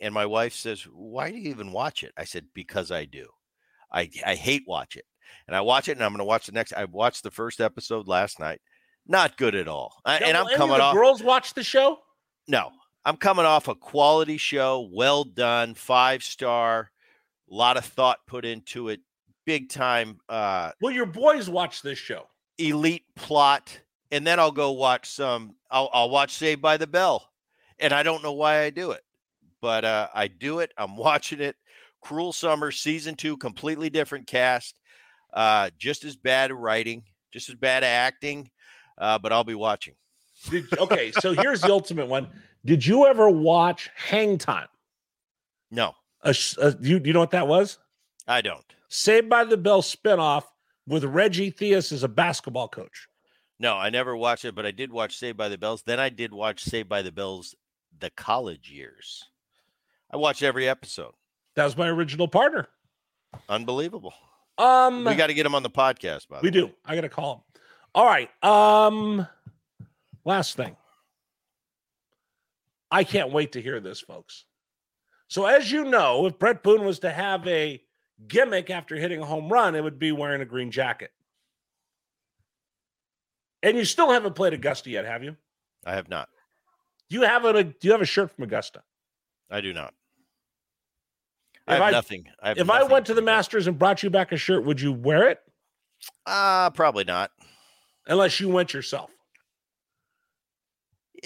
And 0.00 0.12
my 0.12 0.26
wife 0.26 0.52
says, 0.52 0.82
"Why 0.82 1.30
do 1.30 1.38
you 1.38 1.48
even 1.48 1.72
watch 1.72 2.04
it?" 2.04 2.12
I 2.18 2.24
said, 2.24 2.44
"Because 2.52 2.90
I 2.90 3.06
do. 3.06 3.26
I 3.90 4.10
I 4.26 4.34
hate 4.34 4.64
watch 4.66 4.96
it, 4.96 5.06
and 5.46 5.56
I 5.56 5.62
watch 5.62 5.88
it, 5.88 5.92
and 5.92 6.04
I'm 6.04 6.12
going 6.12 6.18
to 6.18 6.24
watch 6.24 6.44
the 6.44 6.52
next. 6.52 6.74
I 6.74 6.84
watched 6.84 7.22
the 7.22 7.30
first 7.30 7.62
episode 7.62 8.06
last 8.06 8.38
night. 8.38 8.60
Not 9.06 9.38
good 9.38 9.54
at 9.54 9.66
all. 9.66 9.94
I, 10.04 10.18
and 10.18 10.36
I'm 10.36 10.46
coming 10.56 10.78
off. 10.78 10.94
Girls 10.94 11.22
watch 11.22 11.54
the 11.54 11.64
show. 11.64 12.00
No, 12.48 12.70
I'm 13.06 13.16
coming 13.16 13.46
off 13.46 13.66
a 13.66 13.74
quality 13.74 14.36
show, 14.36 14.90
well 14.92 15.24
done, 15.24 15.74
five 15.74 16.22
star 16.22 16.90
a 17.50 17.54
lot 17.54 17.76
of 17.76 17.84
thought 17.84 18.18
put 18.26 18.44
into 18.44 18.88
it. 18.88 19.00
Big 19.44 19.68
time. 19.68 20.18
Uh, 20.28 20.72
well, 20.80 20.92
your 20.92 21.06
boys 21.06 21.50
watch 21.50 21.82
this 21.82 21.98
show. 21.98 22.26
Elite 22.58 23.04
plot, 23.14 23.78
and 24.10 24.26
then 24.26 24.40
I'll 24.40 24.52
go 24.52 24.72
watch 24.72 25.10
some. 25.10 25.54
I'll, 25.70 25.90
I'll 25.92 26.10
watch 26.10 26.32
Saved 26.32 26.62
by 26.62 26.76
the 26.76 26.86
Bell, 26.86 27.28
and 27.78 27.92
I 27.92 28.02
don't 28.02 28.22
know 28.22 28.32
why 28.32 28.62
I 28.62 28.70
do 28.70 28.92
it, 28.92 29.02
but 29.60 29.84
uh, 29.84 30.08
I 30.14 30.28
do 30.28 30.60
it. 30.60 30.72
I'm 30.78 30.96
watching 30.96 31.40
it. 31.40 31.56
Cruel 32.00 32.32
Summer 32.32 32.70
season 32.70 33.14
two, 33.14 33.36
completely 33.38 33.88
different 33.90 34.26
cast, 34.26 34.78
uh, 35.32 35.70
just 35.78 36.04
as 36.04 36.16
bad 36.16 36.52
writing, 36.52 37.02
just 37.32 37.48
as 37.48 37.54
bad 37.54 37.82
acting, 37.82 38.50
uh, 38.98 39.18
but 39.18 39.32
I'll 39.32 39.44
be 39.44 39.54
watching. 39.54 39.94
Did, 40.50 40.66
okay, 40.78 41.12
so 41.12 41.32
here's 41.32 41.62
the 41.62 41.72
ultimate 41.72 42.06
one. 42.06 42.28
Did 42.64 42.84
you 42.84 43.06
ever 43.06 43.30
watch 43.30 43.90
Hang 43.94 44.38
Time? 44.38 44.68
No. 45.70 45.94
A, 46.24 46.34
a, 46.60 46.74
you 46.80 47.00
you 47.04 47.12
know 47.12 47.20
what 47.20 47.30
that 47.32 47.46
was? 47.46 47.78
I 48.26 48.40
don't. 48.40 48.64
Saved 48.88 49.28
by 49.28 49.44
the 49.44 49.56
Bell 49.56 49.82
spinoff 49.82 50.44
with 50.86 51.04
Reggie 51.04 51.52
Theus 51.52 51.92
as 51.92 52.02
a 52.02 52.08
basketball 52.08 52.68
coach. 52.68 53.08
No, 53.60 53.74
I 53.74 53.90
never 53.90 54.16
watched 54.16 54.44
it, 54.44 54.54
but 54.54 54.66
I 54.66 54.70
did 54.70 54.92
watch 54.92 55.16
Saved 55.16 55.36
by 55.36 55.48
the 55.48 55.58
Bells. 55.58 55.82
Then 55.82 56.00
I 56.00 56.08
did 56.08 56.32
watch 56.32 56.64
Saved 56.64 56.88
by 56.88 57.02
the 57.02 57.12
Bells 57.12 57.54
the 57.98 58.10
college 58.10 58.70
years. 58.70 59.24
I 60.10 60.16
watched 60.16 60.42
every 60.42 60.68
episode. 60.68 61.12
That 61.56 61.64
was 61.64 61.76
my 61.76 61.88
original 61.88 62.28
partner. 62.28 62.68
Unbelievable. 63.48 64.14
Um 64.58 65.04
we 65.04 65.14
got 65.14 65.26
to 65.26 65.34
get 65.34 65.46
him 65.46 65.54
on 65.54 65.62
the 65.64 65.70
podcast, 65.70 66.28
by 66.28 66.40
the 66.40 66.44
We 66.44 66.50
do. 66.50 66.70
I 66.84 66.94
got 66.94 67.00
to 67.02 67.08
call 67.08 67.34
him. 67.34 67.40
All 67.94 68.06
right. 68.06 68.30
Um 68.42 69.26
last 70.24 70.56
thing. 70.56 70.76
I 72.90 73.02
can't 73.02 73.32
wait 73.32 73.52
to 73.52 73.62
hear 73.62 73.80
this, 73.80 74.00
folks. 74.00 74.44
So, 75.34 75.46
as 75.46 75.72
you 75.72 75.82
know, 75.82 76.26
if 76.26 76.38
Bret 76.38 76.62
Boone 76.62 76.84
was 76.84 77.00
to 77.00 77.10
have 77.10 77.44
a 77.48 77.82
gimmick 78.28 78.70
after 78.70 78.94
hitting 78.94 79.20
a 79.20 79.26
home 79.26 79.52
run, 79.52 79.74
it 79.74 79.82
would 79.82 79.98
be 79.98 80.12
wearing 80.12 80.40
a 80.40 80.44
green 80.44 80.70
jacket. 80.70 81.10
And 83.60 83.76
you 83.76 83.84
still 83.84 84.12
haven't 84.12 84.36
played 84.36 84.52
Augusta 84.52 84.90
yet, 84.90 85.04
have 85.04 85.24
you? 85.24 85.36
I 85.84 85.96
have 85.96 86.08
not. 86.08 86.28
Do 87.10 87.16
you 87.16 87.22
have 87.22 87.44
a 87.44 87.64
Do 87.64 87.74
you 87.80 87.90
have 87.90 88.00
a 88.00 88.04
shirt 88.04 88.30
from 88.30 88.44
Augusta? 88.44 88.84
I 89.50 89.60
do 89.60 89.72
not. 89.72 89.92
I 91.66 91.74
have 91.74 91.82
I, 91.82 91.90
nothing. 91.90 92.26
I 92.40 92.48
have 92.50 92.58
if 92.58 92.68
nothing 92.68 92.88
I 92.88 92.92
went 92.92 93.06
to 93.06 93.14
the 93.14 93.22
Masters 93.22 93.66
and 93.66 93.76
brought 93.76 94.04
you 94.04 94.10
back 94.10 94.30
a 94.30 94.36
shirt, 94.36 94.64
would 94.64 94.80
you 94.80 94.92
wear 94.92 95.28
it? 95.30 95.40
Uh 96.26 96.70
probably 96.70 97.02
not. 97.02 97.32
Unless 98.06 98.38
you 98.38 98.50
went 98.50 98.72
yourself. 98.72 99.10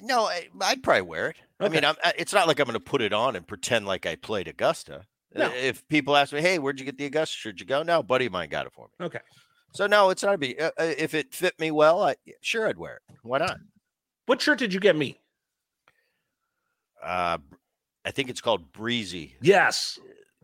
No, 0.03 0.25
I, 0.25 0.49
would 0.55 0.83
probably 0.83 1.03
wear 1.03 1.29
it. 1.29 1.37
Okay. 1.61 1.67
I 1.67 1.81
mean, 1.81 1.85
I'm, 1.85 1.97
it's 2.17 2.33
not 2.33 2.47
like 2.47 2.61
I'm 2.61 2.67
going 2.67 2.75
to 2.75 2.81
put 2.81 3.03
it 3.03 3.13
on 3.13 3.35
and 3.35 3.47
pretend 3.47 3.87
like 3.87 4.07
I 4.07 4.17
played 4.17 4.47
Augusta. 4.49 5.07
No. 5.35 5.51
If 5.55 5.87
people 5.89 6.17
ask 6.17 6.33
me, 6.33 6.41
"Hey, 6.41 6.59
where'd 6.59 6.79
you 6.79 6.87
get 6.87 6.97
the 6.97 7.05
Augusta 7.07 7.37
Should 7.37 7.61
You 7.61 7.67
go, 7.67 7.83
"No, 7.83 8.03
buddy 8.03 8.27
of 8.27 8.33
mine 8.33 8.49
got 8.49 8.67
it 8.67 8.73
for 8.73 8.89
me." 8.99 9.07
Okay. 9.07 9.21
So 9.75 9.87
no, 9.87 10.11
it's 10.11 10.23
not 10.23 10.35
a 10.35 10.39
be. 10.39 10.59
Uh, 10.59 10.71
uh, 10.79 10.95
if 10.97 11.15
it 11.15 11.35
fit 11.35 11.59
me 11.61 11.71
well, 11.71 12.03
I 12.03 12.17
sure 12.41 12.67
I'd 12.67 12.79
wear 12.79 12.97
it. 12.97 13.17
Why 13.23 13.39
not? 13.39 13.59
What 14.27 14.41
shirt 14.41 14.59
did 14.59 14.73
you 14.73 14.81
get 14.81 14.97
me? 14.97 15.21
Uh, 17.03 17.39
I 18.05 18.11
think 18.11 18.31
it's 18.31 18.41
called 18.41 18.73
Breezy. 18.73 19.37
Yes, 19.41 19.99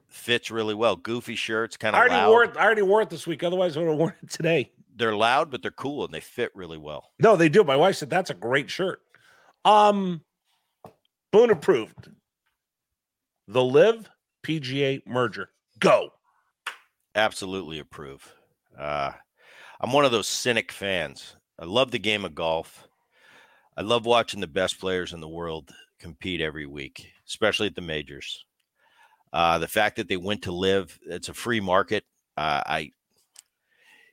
fits 0.09 0.50
really 0.50 0.75
well. 0.75 0.97
Goofy 0.97 1.37
shirts, 1.37 1.76
kind 1.76 1.94
of. 1.94 1.99
I 1.99 2.00
already 2.00 2.14
loud. 2.16 2.28
wore 2.28 2.44
it. 2.44 2.56
I 2.56 2.64
already 2.64 2.83
wore 2.83 3.02
it 3.02 3.11
this 3.11 3.26
week. 3.26 3.42
Otherwise, 3.42 3.76
I 3.76 3.80
would 3.80 3.88
have 3.88 3.99
worn 3.99 4.14
it 4.23 4.30
today. 4.30 4.71
They're 4.97 5.16
loud, 5.16 5.50
but 5.50 5.62
they're 5.62 5.71
cool 5.73 6.04
and 6.04 6.14
they 6.14 6.21
fit 6.21 6.52
really 6.54 6.78
well. 6.78 7.11
No, 7.18 7.35
they 7.35 7.49
do. 7.49 7.64
My 7.64 7.76
wife 7.76 7.97
said 7.97 8.11
that's 8.11 8.30
a 8.30 8.35
great 8.35 8.71
shirt. 8.71 9.00
Um, 9.64 10.21
Boone 11.35 11.50
approved. 11.50 12.11
The 13.49 13.61
LIV 13.61 14.09
PGA 14.47 15.05
merger. 15.05 15.50
Go. 15.81 16.11
Absolutely 17.17 17.81
approve. 17.81 18.33
Uh, 18.79 19.11
I'm 19.81 19.93
one 19.93 20.05
of 20.05 20.12
those 20.12 20.29
cynic 20.29 20.71
fans. 20.71 21.35
I 21.59 21.64
love 21.64 21.91
the 21.91 21.99
game 21.99 22.25
of 22.25 22.37
golf. 22.37 22.87
I 23.76 23.83
love 23.83 24.07
watching 24.07 24.41
the 24.41 24.47
best 24.47 24.79
players 24.79 25.12
in 25.12 25.19
the 25.19 25.26
world 25.26 25.73
compete 25.99 26.41
every 26.41 26.67
week, 26.67 27.05
especially 27.26 27.67
at 27.67 27.75
the 27.75 27.81
majors. 27.81 28.45
Uh, 29.33 29.59
the 29.59 29.67
fact 29.67 29.97
that 29.97 30.07
they 30.07 30.17
went 30.17 30.43
to 30.43 30.53
LIV, 30.53 31.00
it's 31.05 31.31
a 31.31 31.35
free 31.35 31.59
market. 31.59 32.05
Uh, 32.37 32.62
I, 32.64 32.91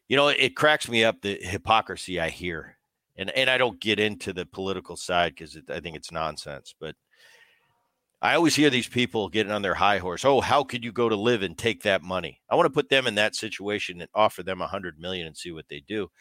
you 0.08 0.18
know, 0.18 0.30
it 0.30 0.56
cracks 0.56 0.90
me 0.90 1.04
up 1.04 1.22
the 1.22 1.36
hypocrisy 1.40 2.20
I 2.20 2.30
hear, 2.30 2.78
and 3.16 3.30
and 3.30 3.48
I 3.48 3.60
don't 3.60 3.80
get 3.80 4.00
into 4.00 4.34
the 4.34 4.48
political 4.48 4.98
side 4.98 5.36
because 5.36 5.56
I 5.70 5.80
think 5.82 5.96
it's 5.96 6.12
nonsense. 6.12 6.74
But 6.80 6.96
I 8.22 8.36
always 8.36 8.56
hear 8.56 8.70
these 8.70 8.88
people 8.88 9.30
getting 9.30 9.52
on 9.52 9.64
their 9.64 9.74
high 9.74 9.98
horse. 9.98 10.24
Oh, 10.24 10.42
how 10.42 10.64
could 10.64 10.84
you 10.84 10.92
go 10.92 11.10
to 11.10 11.16
LIV 11.16 11.42
and 11.42 11.58
take 11.58 11.82
that 11.84 12.04
money? 12.04 12.40
I 12.50 12.56
want 12.56 12.68
to 12.68 12.74
put 12.74 12.90
them 12.90 13.08
in 13.08 13.16
that 13.16 13.36
situation 13.36 14.00
and 14.00 14.10
offer 14.14 14.44
them 14.44 14.62
a 14.62 14.68
hundred 14.68 15.00
million 15.00 15.26
and 15.26 15.36
see 15.36 15.52
what 15.52 15.68
they 15.70 15.80
do. 15.80 16.12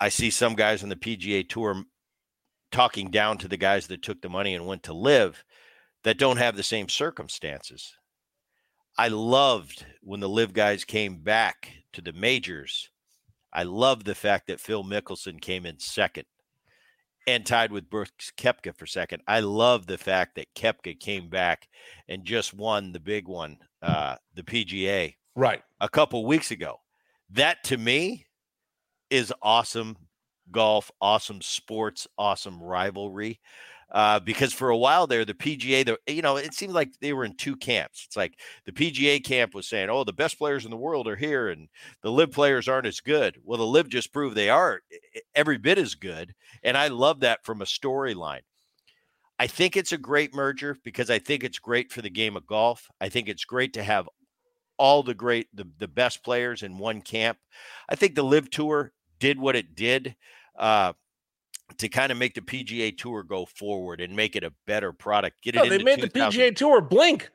I 0.00 0.08
see 0.08 0.30
some 0.30 0.56
guys 0.56 0.82
on 0.82 0.88
the 0.88 0.96
PGA 0.96 1.48
Tour 1.48 1.84
talking 2.72 3.10
down 3.10 3.38
to 3.38 3.48
the 3.48 3.56
guys 3.56 3.86
that 3.86 4.02
took 4.02 4.20
the 4.20 4.28
money 4.28 4.54
and 4.54 4.66
went 4.66 4.82
to 4.84 4.92
LIV 4.92 5.44
that 6.02 6.18
don't 6.18 6.36
have 6.38 6.56
the 6.56 6.62
same 6.62 6.88
circumstances. 6.88 7.94
I 8.96 9.08
loved 9.08 9.86
when 10.02 10.18
the 10.18 10.28
LIV 10.28 10.54
guys 10.54 10.84
came 10.84 11.18
back 11.22 11.72
to 11.92 12.02
the 12.02 12.12
majors. 12.12 12.90
I 13.52 13.62
loved 13.62 14.06
the 14.06 14.16
fact 14.16 14.48
that 14.48 14.60
Phil 14.60 14.82
Mickelson 14.82 15.40
came 15.40 15.64
in 15.64 15.78
second 15.78 16.24
and 17.28 17.44
tied 17.44 17.70
with 17.70 17.90
Brooks 17.90 18.32
Koepka 18.38 18.74
for 18.74 18.86
second. 18.86 19.22
I 19.28 19.40
love 19.40 19.86
the 19.86 19.98
fact 19.98 20.36
that 20.36 20.54
Koepka 20.56 20.98
came 20.98 21.28
back 21.28 21.68
and 22.08 22.24
just 22.24 22.54
won 22.54 22.90
the 22.92 23.00
big 23.00 23.28
one, 23.28 23.58
uh, 23.82 24.16
the 24.34 24.42
PGA, 24.42 25.14
right 25.36 25.62
a 25.78 25.90
couple 25.90 26.24
weeks 26.24 26.50
ago. 26.50 26.76
That 27.28 27.62
to 27.64 27.76
me 27.76 28.24
is 29.10 29.30
awesome 29.42 29.98
golf, 30.50 30.90
awesome 31.02 31.42
sports, 31.42 32.06
awesome 32.16 32.62
rivalry. 32.62 33.40
Uh, 33.90 34.20
because 34.20 34.52
for 34.52 34.68
a 34.68 34.76
while 34.76 35.06
there, 35.06 35.24
the 35.24 35.32
PGA, 35.32 35.84
the 35.84 35.98
you 36.12 36.20
know, 36.20 36.36
it 36.36 36.52
seemed 36.52 36.74
like 36.74 36.90
they 37.00 37.14
were 37.14 37.24
in 37.24 37.34
two 37.34 37.56
camps. 37.56 38.04
It's 38.06 38.16
like 38.16 38.38
the 38.66 38.72
PGA 38.72 39.24
camp 39.24 39.54
was 39.54 39.66
saying, 39.66 39.88
"Oh, 39.88 40.04
the 40.04 40.12
best 40.12 40.36
players 40.36 40.66
in 40.66 40.70
the 40.70 40.76
world 40.76 41.08
are 41.08 41.16
here, 41.16 41.48
and 41.48 41.68
the 42.02 42.12
LIV 42.12 42.32
players 42.32 42.68
aren't 42.68 42.86
as 42.86 43.00
good." 43.00 43.38
Well, 43.42 43.58
the 43.58 43.66
LIV 43.66 43.88
just 43.88 44.12
proved 44.12 44.36
they 44.36 44.50
are 44.50 44.82
every 45.34 45.56
bit 45.56 45.78
as 45.78 45.94
good, 45.94 46.34
and 46.62 46.76
I 46.76 46.88
love 46.88 47.20
that 47.20 47.44
from 47.44 47.62
a 47.62 47.64
storyline. 47.64 48.42
I 49.38 49.46
think 49.46 49.76
it's 49.76 49.92
a 49.92 49.98
great 49.98 50.34
merger 50.34 50.76
because 50.84 51.10
I 51.10 51.18
think 51.18 51.44
it's 51.44 51.58
great 51.58 51.92
for 51.92 52.02
the 52.02 52.10
game 52.10 52.36
of 52.36 52.46
golf. 52.46 52.88
I 53.00 53.08
think 53.08 53.28
it's 53.28 53.44
great 53.44 53.72
to 53.74 53.84
have 53.84 54.08
all 54.78 55.02
the 55.02 55.14
great, 55.14 55.48
the, 55.54 55.68
the 55.78 55.88
best 55.88 56.22
players 56.24 56.62
in 56.62 56.78
one 56.78 57.00
camp. 57.00 57.38
I 57.88 57.94
think 57.94 58.14
the 58.14 58.24
LIV 58.24 58.50
tour 58.50 58.92
did 59.18 59.38
what 59.38 59.56
it 59.56 59.74
did. 59.74 60.16
Uh, 60.58 60.92
to 61.76 61.88
kind 61.88 62.10
of 62.10 62.18
make 62.18 62.34
the 62.34 62.40
PGA 62.40 62.96
Tour 62.96 63.22
go 63.22 63.44
forward 63.44 64.00
and 64.00 64.16
make 64.16 64.36
it 64.36 64.44
a 64.44 64.52
better 64.66 64.92
product. 64.92 65.42
Get 65.42 65.54
it. 65.54 65.58
No, 65.58 65.68
they 65.68 65.82
made 65.82 66.00
the 66.00 66.08
PGA 66.08 66.54
Tour 66.54 66.80
blink. 66.80 67.30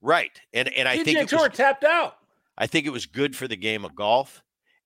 Right, 0.00 0.40
and 0.52 0.68
and 0.68 0.88
I 0.88 0.98
PGA 0.98 1.04
think 1.04 1.28
Tour 1.28 1.48
was, 1.48 1.56
tapped 1.56 1.84
out. 1.84 2.16
I 2.56 2.66
think 2.66 2.86
it 2.86 2.90
was 2.90 3.06
good 3.06 3.36
for 3.36 3.48
the 3.48 3.56
game 3.56 3.84
of 3.84 3.94
golf, 3.94 4.42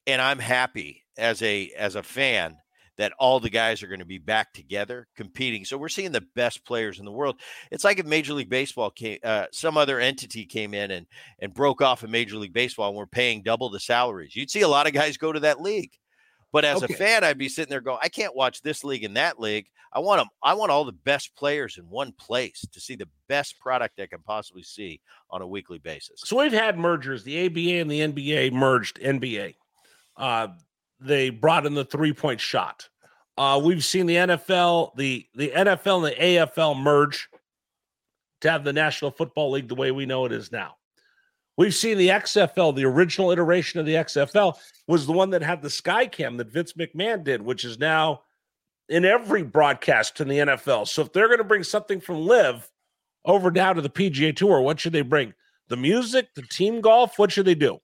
and 0.07 0.21
I'm 0.21 0.39
happy 0.39 1.05
as 1.19 1.43
a 1.43 1.71
as 1.77 1.95
a 1.95 2.03
fan 2.03 2.57
that 3.01 3.13
all 3.19 3.41
the 3.41 3.49
guys 3.49 3.83
are 3.83 3.87
going 3.87 4.01
to 4.01 4.05
be 4.05 4.19
back 4.19 4.53
together 4.53 5.09
competing. 5.17 5.65
So 5.65 5.79
we're 5.79 5.89
seeing 5.89 6.13
the 6.13 6.27
best 6.35 6.67
players 6.67 6.99
in 6.99 7.07
the 7.07 7.11
world. 7.11 7.41
It's 7.71 7.83
like 7.83 7.99
if 7.99 8.05
Major 8.05 8.35
League 8.35 8.51
Baseball 8.51 8.91
came, 8.91 9.19
uh, 9.25 9.47
some 9.53 9.79
other 9.79 9.99
entity 9.99 10.45
came 10.45 10.75
in 10.75 10.91
and 10.91 11.07
and 11.39 11.55
broke 11.55 11.81
off 11.81 12.03
of 12.03 12.11
Major 12.11 12.37
League 12.37 12.53
Baseball, 12.53 12.89
and 12.89 12.97
we're 12.97 13.07
paying 13.07 13.43
double 13.43 13.71
the 13.71 13.81
salaries. 13.81 14.37
You'd 14.37 14.51
see 14.51 14.61
a 14.61 14.69
lot 14.69 14.87
of 14.87 14.93
guys 14.93 15.17
go 15.17 15.33
to 15.33 15.41
that 15.41 15.63
league. 15.63 15.93
But 16.53 16.65
as 16.65 16.83
okay. 16.83 16.95
a 16.95 16.97
fan, 16.97 17.25
I'd 17.25 17.39
be 17.39 17.49
sitting 17.49 17.71
there 17.71 17.81
going, 17.81 17.99
I 18.03 18.09
can't 18.09 18.35
watch 18.35 18.63
this 18.63 18.83
league 18.83 19.05
and 19.05 19.17
that 19.17 19.39
league. 19.41 19.67
I 19.93 19.99
want 20.01 20.21
them. 20.21 20.29
I 20.43 20.55
want 20.55 20.71
all 20.71 20.85
the 20.85 20.93
best 20.93 21.35
players 21.37 21.79
in 21.79 21.89
one 21.89 22.13
place 22.13 22.67
to 22.73 22.81
see 22.81 22.95
the 22.95 23.09
best 23.29 23.59
product 23.59 24.01
I 24.01 24.07
can 24.07 24.21
possibly 24.21 24.63
see 24.63 25.01
on 25.31 25.43
a 25.43 25.47
weekly 25.47 25.79
basis. 25.79 26.23
So 26.25 26.39
we've 26.39 26.53
had 26.53 26.79
mergers. 26.79 27.25
The 27.25 27.47
ABA 27.47 27.81
and 27.81 27.91
the 27.91 28.01
NBA 28.01 28.53
merged. 28.53 29.01
NBA. 29.01 29.57
Uh, 30.17 30.49
they 31.01 31.31
brought 31.31 31.67
in 31.67 31.75
the 31.75 31.85
three 31.85 32.13
point 32.13 32.41
shot. 32.41 32.89
Uh, 33.37 33.61
we've 33.63 33.85
seen 33.85 34.07
the 34.07 34.17
NFL, 34.17 34.95
the 34.97 35.27
the 35.35 35.51
NFL 35.51 35.97
and 35.97 36.07
the 36.07 36.23
AFL 36.23 36.81
merge 36.81 37.29
to 38.43 38.51
have 38.51 38.65
the 38.65 38.73
National 38.73 39.11
Football 39.11 39.53
League 39.53 39.69
the 39.69 39.75
way 39.75 39.91
we 39.91 40.07
know 40.07 40.25
it 40.25 40.33
is 40.33 40.53
now. 40.53 40.77
We've 41.57 41.75
seen 41.75 41.99
the 41.99 42.09
XFL, 42.09 42.75
the 42.75 42.85
original 42.85 43.31
iteration 43.31 43.81
of 43.81 43.87
the 43.87 43.95
XFL 43.95 44.57
was 44.87 45.07
the 45.07 45.13
one 45.13 45.31
that 45.31 45.43
had 45.43 45.63
the 45.63 45.69
Skycam 45.69 46.39
that 46.39 46.51
Vince 46.51 46.73
McMahon 46.73 47.23
did, 47.23 47.43
which 47.43 47.65
is 47.65 47.79
now 47.79 48.23
in 48.89 49.05
every 49.05 49.43
broadcast 49.43 50.21
in 50.21 50.29
the 50.29 50.39
NFL. 50.39 50.89
So 50.89 51.03
if 51.03 51.13
they're 51.13 51.29
going 51.29 51.39
to 51.39 51.45
bring 51.45 51.63
something 51.63 52.01
from 52.01 52.27
LIV 52.27 52.69
over 53.25 53.51
now 53.51 53.73
to 53.73 53.81
the 53.81 53.91
PGA 53.91 54.35
Tour, 54.35 54.61
what 54.61 54.81
should 54.81 54.93
they 54.93 55.03
bring? 55.03 55.35
The 55.69 55.77
music, 55.77 56.29
the 56.35 56.43
team 56.43 56.81
golf? 56.81 57.19
What 57.19 57.31
should 57.31 57.47
they 57.47 57.55
do? 57.55 57.79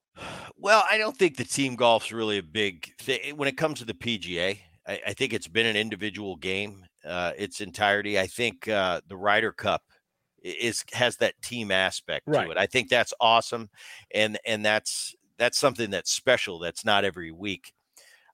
Well, 0.59 0.85
I 0.91 0.99
don't 0.99 1.17
think 1.17 1.37
the 1.37 1.45
team 1.45 1.77
golf's 1.77 2.13
really 2.13 2.39
a 2.39 2.43
big 2.43 2.97
thing 2.99 3.37
when 3.37 3.49
it 3.49 3.57
comes 3.57 3.79
to 3.81 3.85
the 3.85 3.95
PGA. 3.95 4.59
I, 4.87 5.01
I 5.09 5.13
think 5.13 5.33
it's 5.33 5.49
been 5.49 5.67
an 5.67 5.77
individual 5.77 6.37
game, 6.37 6.85
uh, 7.05 7.33
its 7.37 7.61
entirety. 7.61 8.19
I 8.19 8.27
think 8.27 8.67
uh, 8.69 9.01
the 9.07 9.17
Ryder 9.17 9.53
Cup 9.53 9.83
is 10.47 10.85
has 10.93 11.17
that 11.17 11.41
team 11.43 11.71
aspect 11.71 12.25
right. 12.27 12.45
to 12.45 12.51
it. 12.53 12.59
I 12.59 12.67
think 12.67 12.89
that's 12.89 13.15
awesome, 13.21 13.69
and 14.15 14.39
and 14.47 14.65
that's 14.65 15.15
that's 15.39 15.59
something 15.59 15.91
that's 15.91 16.13
special. 16.13 16.59
That's 16.59 16.85
not 16.85 17.05
every 17.05 17.31
week. 17.31 17.73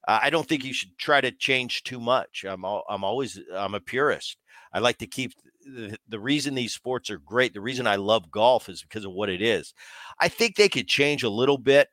Uh, 0.07 0.20
I 0.22 0.31
don't 0.31 0.48
think 0.48 0.64
you 0.64 0.72
should 0.72 0.96
try 0.98 1.20
to 1.20 1.31
change 1.31 1.85
too 1.85 2.01
much. 2.01 2.44
I'm 2.48 2.64
all, 2.64 2.85
I'm 2.88 3.05
always 3.05 3.38
I'm 3.55 3.75
a 3.75 3.81
purist. 3.81 4.37
I 4.72 4.79
like 4.81 4.98
to 4.98 5.07
keep 5.07 5.33
the, 5.64 5.96
the 6.09 6.18
reason 6.20 6.55
these 6.55 6.72
sports 6.72 7.11
are 7.11 7.18
great. 7.18 7.55
The 7.55 7.61
reason 7.61 7.87
I 7.87 7.96
love 7.96 8.31
golf 8.31 8.68
is 8.68 8.83
because 8.83 9.05
of 9.05 9.12
what 9.12 9.29
it 9.29 9.42
is. 9.42 9.75
I 10.18 10.29
think 10.29 10.57
they 10.57 10.68
could 10.68 10.88
change 10.88 11.22
a 11.22 11.29
little 11.29 11.59
bit 11.59 11.88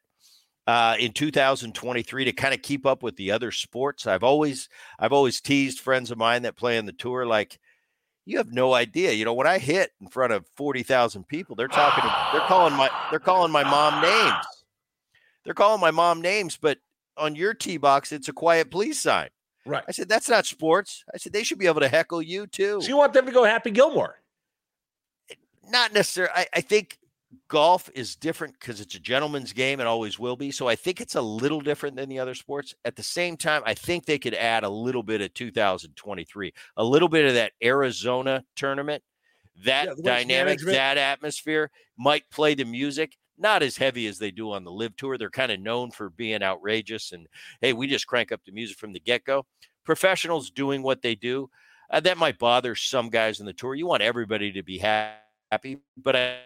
uh, 0.66 0.96
in 1.00 1.12
2023 1.12 2.26
to 2.26 2.32
kind 2.32 2.54
of 2.54 2.62
keep 2.62 2.86
up 2.86 3.04
with 3.04 3.16
the 3.16 3.32
other 3.32 3.52
sports. 3.52 4.08
I've 4.08 4.24
always 4.24 4.70
I've 5.00 5.14
always 5.14 5.42
teased 5.42 5.80
friends 5.80 6.12
of 6.12 6.18
mine 6.18 6.44
that 6.44 6.56
play 6.56 6.78
on 6.78 6.86
the 6.86 6.94
tour 6.94 7.26
like 7.26 7.60
you 8.30 8.38
have 8.38 8.54
no 8.54 8.76
idea. 8.76 9.12
You 9.14 9.26
know, 9.26 9.34
when 9.34 9.48
I 9.48 9.58
hit 9.58 9.92
in 10.00 10.08
front 10.08 10.34
of 10.34 10.46
40,000 10.56 11.28
people, 11.28 11.56
they're 11.56 11.68
talking, 11.68 12.04
they're 12.32 12.48
calling 12.48 12.76
my, 12.76 12.88
they're 13.10 13.20
calling 13.20 13.52
my 13.52 13.64
mom 13.64 14.04
names. 14.04 14.46
They're 15.44 15.56
calling 15.56 15.82
my 15.82 15.90
mom 15.90 16.22
names, 16.22 16.56
but 16.56 16.78
on 17.18 17.36
your 17.36 17.56
tee 17.56 17.78
box, 17.78 18.12
it's 18.12 18.28
a 18.28 18.34
quiet 18.34 18.70
please 18.70 19.00
sign. 19.00 19.30
Right. 19.66 19.84
I 19.88 19.92
said, 19.92 20.08
that's 20.08 20.30
not 20.30 20.46
sports. 20.46 21.04
I 21.12 21.18
said, 21.18 21.34
they 21.34 21.44
should 21.44 21.58
be 21.58 21.66
able 21.66 21.82
to 21.82 21.88
heckle 21.88 22.22
you 22.22 22.46
too. 22.46 22.82
So 22.82 22.88
you 22.88 22.98
want 22.98 23.14
them 23.14 23.26
to 23.26 23.32
go 23.32 23.44
Happy 23.46 23.72
Gilmore? 23.72 24.22
Not 25.68 25.92
necessarily. 25.94 26.34
I, 26.36 26.46
I 26.54 26.62
think 26.62 26.99
golf 27.48 27.90
is 27.94 28.16
different 28.16 28.60
because 28.60 28.82
it's 28.82 28.96
a 28.96 29.00
gentleman's 29.00 29.54
game 29.54 29.80
and 29.80 29.88
always 29.88 30.18
will 30.18 30.36
be. 30.36 30.52
So 30.52 30.68
I 30.68 30.76
think 30.76 31.00
it's 31.00 31.16
a 31.16 31.22
little 31.22 31.62
different 31.62 31.96
than 31.96 32.10
the 32.10 32.20
other 32.20 32.34
sports. 32.34 32.74
At 32.86 32.96
the 32.96 33.04
same 33.04 33.38
time, 33.38 33.62
I 33.66 33.74
think 33.74 34.06
they 34.06 34.20
could 34.20 34.34
add 34.34 34.64
a 34.64 34.70
little 34.70 35.04
bit 35.04 35.22
of 35.22 35.34
2023, 35.34 36.54
a 36.78 36.84
little 36.84 37.10
bit 37.10 37.26
of 37.26 37.34
that 37.36 37.54
Arizona 37.64 38.44
tournament, 38.56 39.04
that 39.66 39.88
yeah, 39.88 39.94
dynamic, 40.04 40.60
that 40.62 40.98
atmosphere 40.98 41.70
might 41.98 42.24
play 42.32 42.56
the 42.56 42.66
music. 42.66 43.16
Not 43.38 43.64
as 43.64 43.78
heavy 43.78 44.08
as 44.08 44.18
they 44.18 44.32
do 44.32 44.52
on 44.52 44.66
the 44.66 44.72
LIV 44.72 44.98
tour. 44.98 45.18
They're 45.18 45.30
kind 45.30 45.52
of 45.52 45.62
known 45.62 45.92
for 45.92 46.10
being 46.10 46.44
outrageous 46.44 47.14
and 47.14 47.28
hey, 47.62 47.74
we 47.74 47.88
just 47.88 48.08
crank 48.08 48.32
up 48.32 48.42
the 48.46 48.52
music 48.52 48.78
from 48.78 48.92
the 48.92 49.00
get 49.00 49.24
go. 49.24 49.46
Professionals 49.86 50.52
doing 50.52 50.84
what 50.84 51.02
they 51.02 51.16
do, 51.16 51.50
uh, 51.90 52.00
that 52.02 52.18
might 52.18 52.38
bother 52.38 52.76
some 52.76 53.10
guys 53.10 53.40
in 53.40 53.46
the 53.46 53.54
tour. 53.54 53.76
You 53.76 53.88
want 53.88 54.04
everybody 54.04 54.52
to 54.52 54.62
be 54.62 54.78
happy, 54.78 55.80
but 55.98 56.16
I 56.16 56.40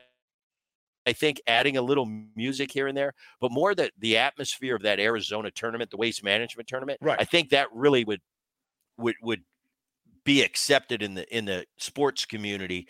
I 1.05 1.13
think 1.13 1.41
adding 1.47 1.77
a 1.77 1.81
little 1.81 2.05
music 2.35 2.71
here 2.71 2.87
and 2.87 2.97
there, 2.97 3.13
but 3.41 3.51
more 3.51 3.75
that 3.75 3.91
the 3.99 4.17
atmosphere 4.17 4.75
of 4.75 4.83
that 4.83 4.99
Arizona 4.99 5.51
tournament, 5.51 5.91
the 5.91 5.97
waste 5.97 6.23
management 6.23 6.67
tournament, 6.67 6.99
right. 7.01 7.19
I 7.19 7.25
think 7.25 7.49
that 7.49 7.67
really 7.73 8.03
would 8.05 8.21
would 8.97 9.15
would 9.21 9.43
be 10.23 10.41
accepted 10.41 11.01
in 11.01 11.13
the 11.15 11.35
in 11.35 11.45
the 11.45 11.65
sports 11.77 12.25
community 12.25 12.87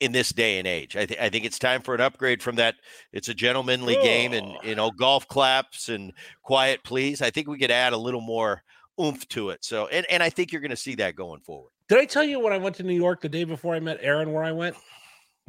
in 0.00 0.12
this 0.12 0.30
day 0.30 0.58
and 0.58 0.66
age. 0.66 0.96
I, 0.96 1.04
th- 1.04 1.20
I 1.20 1.28
think 1.28 1.44
it's 1.44 1.58
time 1.58 1.82
for 1.82 1.94
an 1.94 2.00
upgrade 2.00 2.42
from 2.42 2.56
that. 2.56 2.76
It's 3.12 3.28
a 3.28 3.34
gentlemanly 3.34 3.98
oh. 3.98 4.02
game 4.02 4.32
and 4.32 4.46
oh. 4.46 4.66
you 4.66 4.74
know 4.74 4.90
golf 4.90 5.28
claps 5.28 5.88
and 5.88 6.12
quiet 6.42 6.82
please. 6.84 7.22
I 7.22 7.30
think 7.30 7.48
we 7.48 7.58
could 7.58 7.70
add 7.70 7.92
a 7.92 7.98
little 7.98 8.22
more 8.22 8.62
oomph 9.00 9.28
to 9.28 9.50
it. 9.50 9.64
So, 9.64 9.86
and 9.88 10.06
and 10.10 10.22
I 10.22 10.30
think 10.30 10.52
you're 10.52 10.62
going 10.62 10.70
to 10.70 10.76
see 10.76 10.94
that 10.96 11.16
going 11.16 11.40
forward. 11.40 11.70
Did 11.88 11.98
I 11.98 12.04
tell 12.04 12.24
you 12.24 12.40
when 12.40 12.52
I 12.52 12.58
went 12.58 12.76
to 12.76 12.82
New 12.82 12.94
York 12.94 13.20
the 13.20 13.28
day 13.28 13.44
before 13.44 13.74
I 13.74 13.80
met 13.80 13.98
Aaron 14.00 14.32
where 14.32 14.44
I 14.44 14.52
went? 14.52 14.76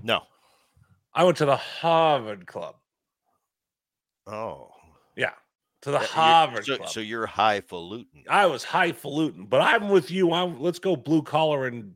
No. 0.02 0.22
I 1.14 1.24
went 1.24 1.38
to 1.38 1.46
the 1.46 1.58
Harvard 1.58 2.48
Club. 2.48 2.76
Oh. 4.28 4.70
Yeah, 5.16 5.32
to 5.82 5.92
the 5.92 6.00
Yeah, 6.00 6.06
Harvard 6.06 6.66
So, 6.66 6.78
Club. 6.78 6.90
so 6.90 7.00
you're 7.00 7.26
highfalutin. 7.26 8.24
I 8.30 8.46
was 8.46 8.64
highfalutin, 8.64 9.46
but 9.46 9.62
I'm 9.62 9.90
with 9.90 10.10
you. 10.12 10.32
I'm 10.32 10.62
let's 10.62 10.80
go 10.80 10.96
blue 10.96 11.22
collar 11.22 11.68
and 11.68 11.96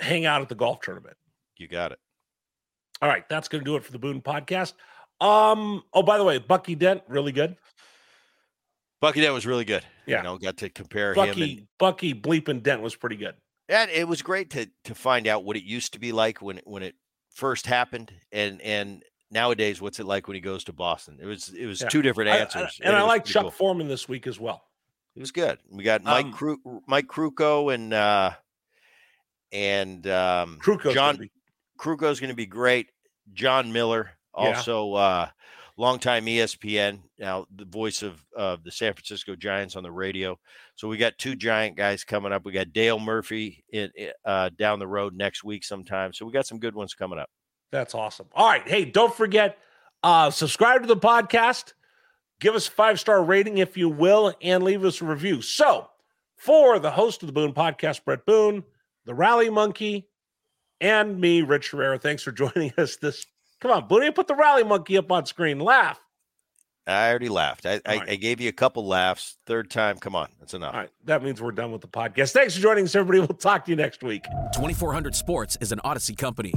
hang 0.00 0.26
out 0.26 0.42
at 0.42 0.48
the 0.48 0.54
golf 0.54 0.80
tournament. 0.80 1.16
You 1.56 1.68
got 1.68 1.92
it. 1.92 1.98
All 3.02 3.08
right, 3.08 3.28
that's 3.28 3.48
going 3.48 3.64
to 3.64 3.64
do 3.64 3.76
it 3.76 3.84
for 3.84 3.92
the 3.92 3.98
Boone 3.98 4.20
podcast. 4.20 4.74
Um. 5.20 5.82
Oh, 5.92 6.02
by 6.02 6.18
the 6.18 6.24
way, 6.24 6.38
Bucky 6.38 6.74
Dent, 6.74 7.02
really 7.06 7.32
good. 7.32 7.56
Bucky, 9.00 9.20
Dent 9.20 9.32
was 9.32 9.46
really 9.46 9.64
good. 9.64 9.82
Yeah. 10.06 10.18
You 10.18 10.22
know, 10.24 10.38
got 10.38 10.58
to 10.58 10.68
compare 10.68 11.14
him 11.14 11.20
and 11.20 11.28
Bucky, 11.28 11.68
Bucky 11.78 12.14
bleeping 12.14 12.62
Dent 12.62 12.82
was 12.82 12.94
pretty 12.96 13.16
good. 13.16 13.34
And 13.68 13.90
it 13.90 14.08
was 14.08 14.20
great 14.22 14.50
to 14.50 14.68
to 14.84 14.94
find 14.94 15.26
out 15.26 15.44
what 15.44 15.56
it 15.56 15.62
used 15.62 15.92
to 15.92 16.00
be 16.00 16.12
like 16.12 16.42
when 16.42 16.58
it 16.58 16.66
when 16.66 16.82
it 16.82 16.94
first 17.34 17.66
happened, 17.66 18.12
and 18.32 18.60
and 18.62 19.02
nowadays 19.30 19.80
what's 19.80 20.00
it 20.00 20.06
like 20.06 20.26
when 20.28 20.34
he 20.34 20.40
goes 20.40 20.64
to 20.64 20.72
Boston. 20.72 21.18
It 21.20 21.26
was 21.26 21.48
it 21.50 21.66
was 21.66 21.80
Yeah. 21.80 21.88
two 21.88 22.02
different 22.02 22.30
I- 22.30 22.36
I- 22.36 22.38
answers, 22.40 22.80
and 22.82 22.94
I 22.96 23.02
like 23.02 23.24
Chuck 23.24 23.42
cool. 23.42 23.50
Foreman 23.50 23.88
this 23.88 24.08
week 24.08 24.26
as 24.26 24.38
well. 24.40 24.64
It 25.16 25.20
was 25.20 25.32
good. 25.32 25.58
We 25.70 25.82
got 25.84 26.02
Mike 26.04 26.26
Um, 26.26 26.32
Cru- 26.32 26.82
Mike 26.86 27.06
Krukow 27.06 27.74
and 27.74 27.92
uh 27.92 28.32
and 29.52 30.06
um 30.06 30.58
Krukow's 30.62 30.94
John 30.94 31.16
be- 31.16 31.30
Krukow's 31.78 32.20
going 32.20 32.30
to 32.30 32.36
be 32.36 32.46
great. 32.46 32.90
Jon 33.32 33.72
Miller, 33.72 34.10
Yeah. 34.38 34.56
also 34.56 34.94
uh 34.94 35.28
longtime 35.76 36.26
ESPN, 36.26 37.00
now 37.18 37.46
the 37.54 37.64
voice 37.64 38.02
of 38.02 38.24
uh, 38.36 38.56
the 38.62 38.70
San 38.70 38.92
Francisco 38.92 39.34
Giants 39.36 39.76
on 39.76 39.82
the 39.82 39.90
radio. 39.90 40.38
So 40.76 40.88
we 40.88 40.96
got 40.96 41.18
two 41.18 41.34
giant 41.36 41.76
guys 41.76 42.04
coming 42.04 42.32
up. 42.32 42.44
We 42.44 42.52
got 42.52 42.72
Dale 42.72 42.98
Murphy 42.98 43.64
in- 43.72 43.90
uh, 44.24 44.50
down 44.58 44.78
the 44.78 44.86
road 44.86 45.14
next 45.14 45.44
week 45.44 45.64
sometime. 45.64 46.12
So 46.12 46.26
we 46.26 46.32
got 46.32 46.46
some 46.46 46.58
good 46.58 46.74
ones 46.74 46.94
coming 46.94 47.18
up. 47.18 47.28
That's 47.72 47.94
awesome. 47.94 48.26
All 48.32 48.48
right. 48.48 48.66
Hey, 48.66 48.84
don't 48.84 49.14
forget, 49.14 49.58
uh, 50.02 50.30
subscribe 50.30 50.82
to 50.82 50.88
the 50.88 50.96
podcast, 50.96 51.74
give 52.40 52.54
us 52.54 52.66
a 52.66 52.70
five 52.70 52.98
star 52.98 53.22
rating 53.22 53.58
if 53.58 53.76
you 53.76 53.88
will, 53.88 54.34
and 54.42 54.64
leave 54.64 54.84
us 54.84 55.00
a 55.00 55.04
review. 55.04 55.42
So, 55.42 55.88
for 56.36 56.78
the 56.78 56.90
host 56.90 57.22
of 57.22 57.26
the 57.26 57.32
Boone 57.32 57.52
podcast, 57.52 58.04
Bret 58.04 58.24
Boone, 58.24 58.64
the 59.04 59.14
Rally 59.14 59.50
Monkey, 59.50 60.08
and 60.80 61.20
me, 61.20 61.42
Rich 61.42 61.70
Herrera, 61.70 61.98
thanks 61.98 62.22
for 62.22 62.32
joining 62.32 62.72
us 62.78 62.96
this. 62.96 63.26
Come 63.60 63.70
on, 63.70 63.88
Boone, 63.88 64.12
put 64.12 64.26
the 64.26 64.34
Rally 64.34 64.64
Monkey 64.64 64.96
up 64.96 65.10
on 65.12 65.26
screen. 65.26 65.58
Laugh. 65.58 66.00
I 66.86 67.10
already 67.10 67.28
laughed. 67.28 67.66
I, 67.66 67.80
I, 67.86 67.96
right. 67.98 68.10
I 68.10 68.16
gave 68.16 68.40
you 68.40 68.48
a 68.48 68.52
couple 68.52 68.86
laughs. 68.86 69.36
Third 69.46 69.70
time, 69.70 69.98
come 69.98 70.16
on, 70.16 70.28
that's 70.40 70.54
enough. 70.54 70.74
All 70.74 70.80
right. 70.80 70.90
That 71.04 71.22
means 71.22 71.40
we're 71.40 71.52
done 71.52 71.70
with 71.70 71.82
the 71.82 71.88
podcast. 71.88 72.32
Thanks 72.32 72.56
for 72.56 72.62
joining 72.62 72.84
us, 72.84 72.94
everybody. 72.94 73.20
We'll 73.20 73.38
talk 73.38 73.66
to 73.66 73.70
you 73.70 73.76
next 73.76 74.02
week. 74.02 74.24
2400 74.54 75.14
Sports 75.14 75.58
is 75.60 75.72
an 75.72 75.80
Audacy 75.84 76.16
company. 76.16 76.54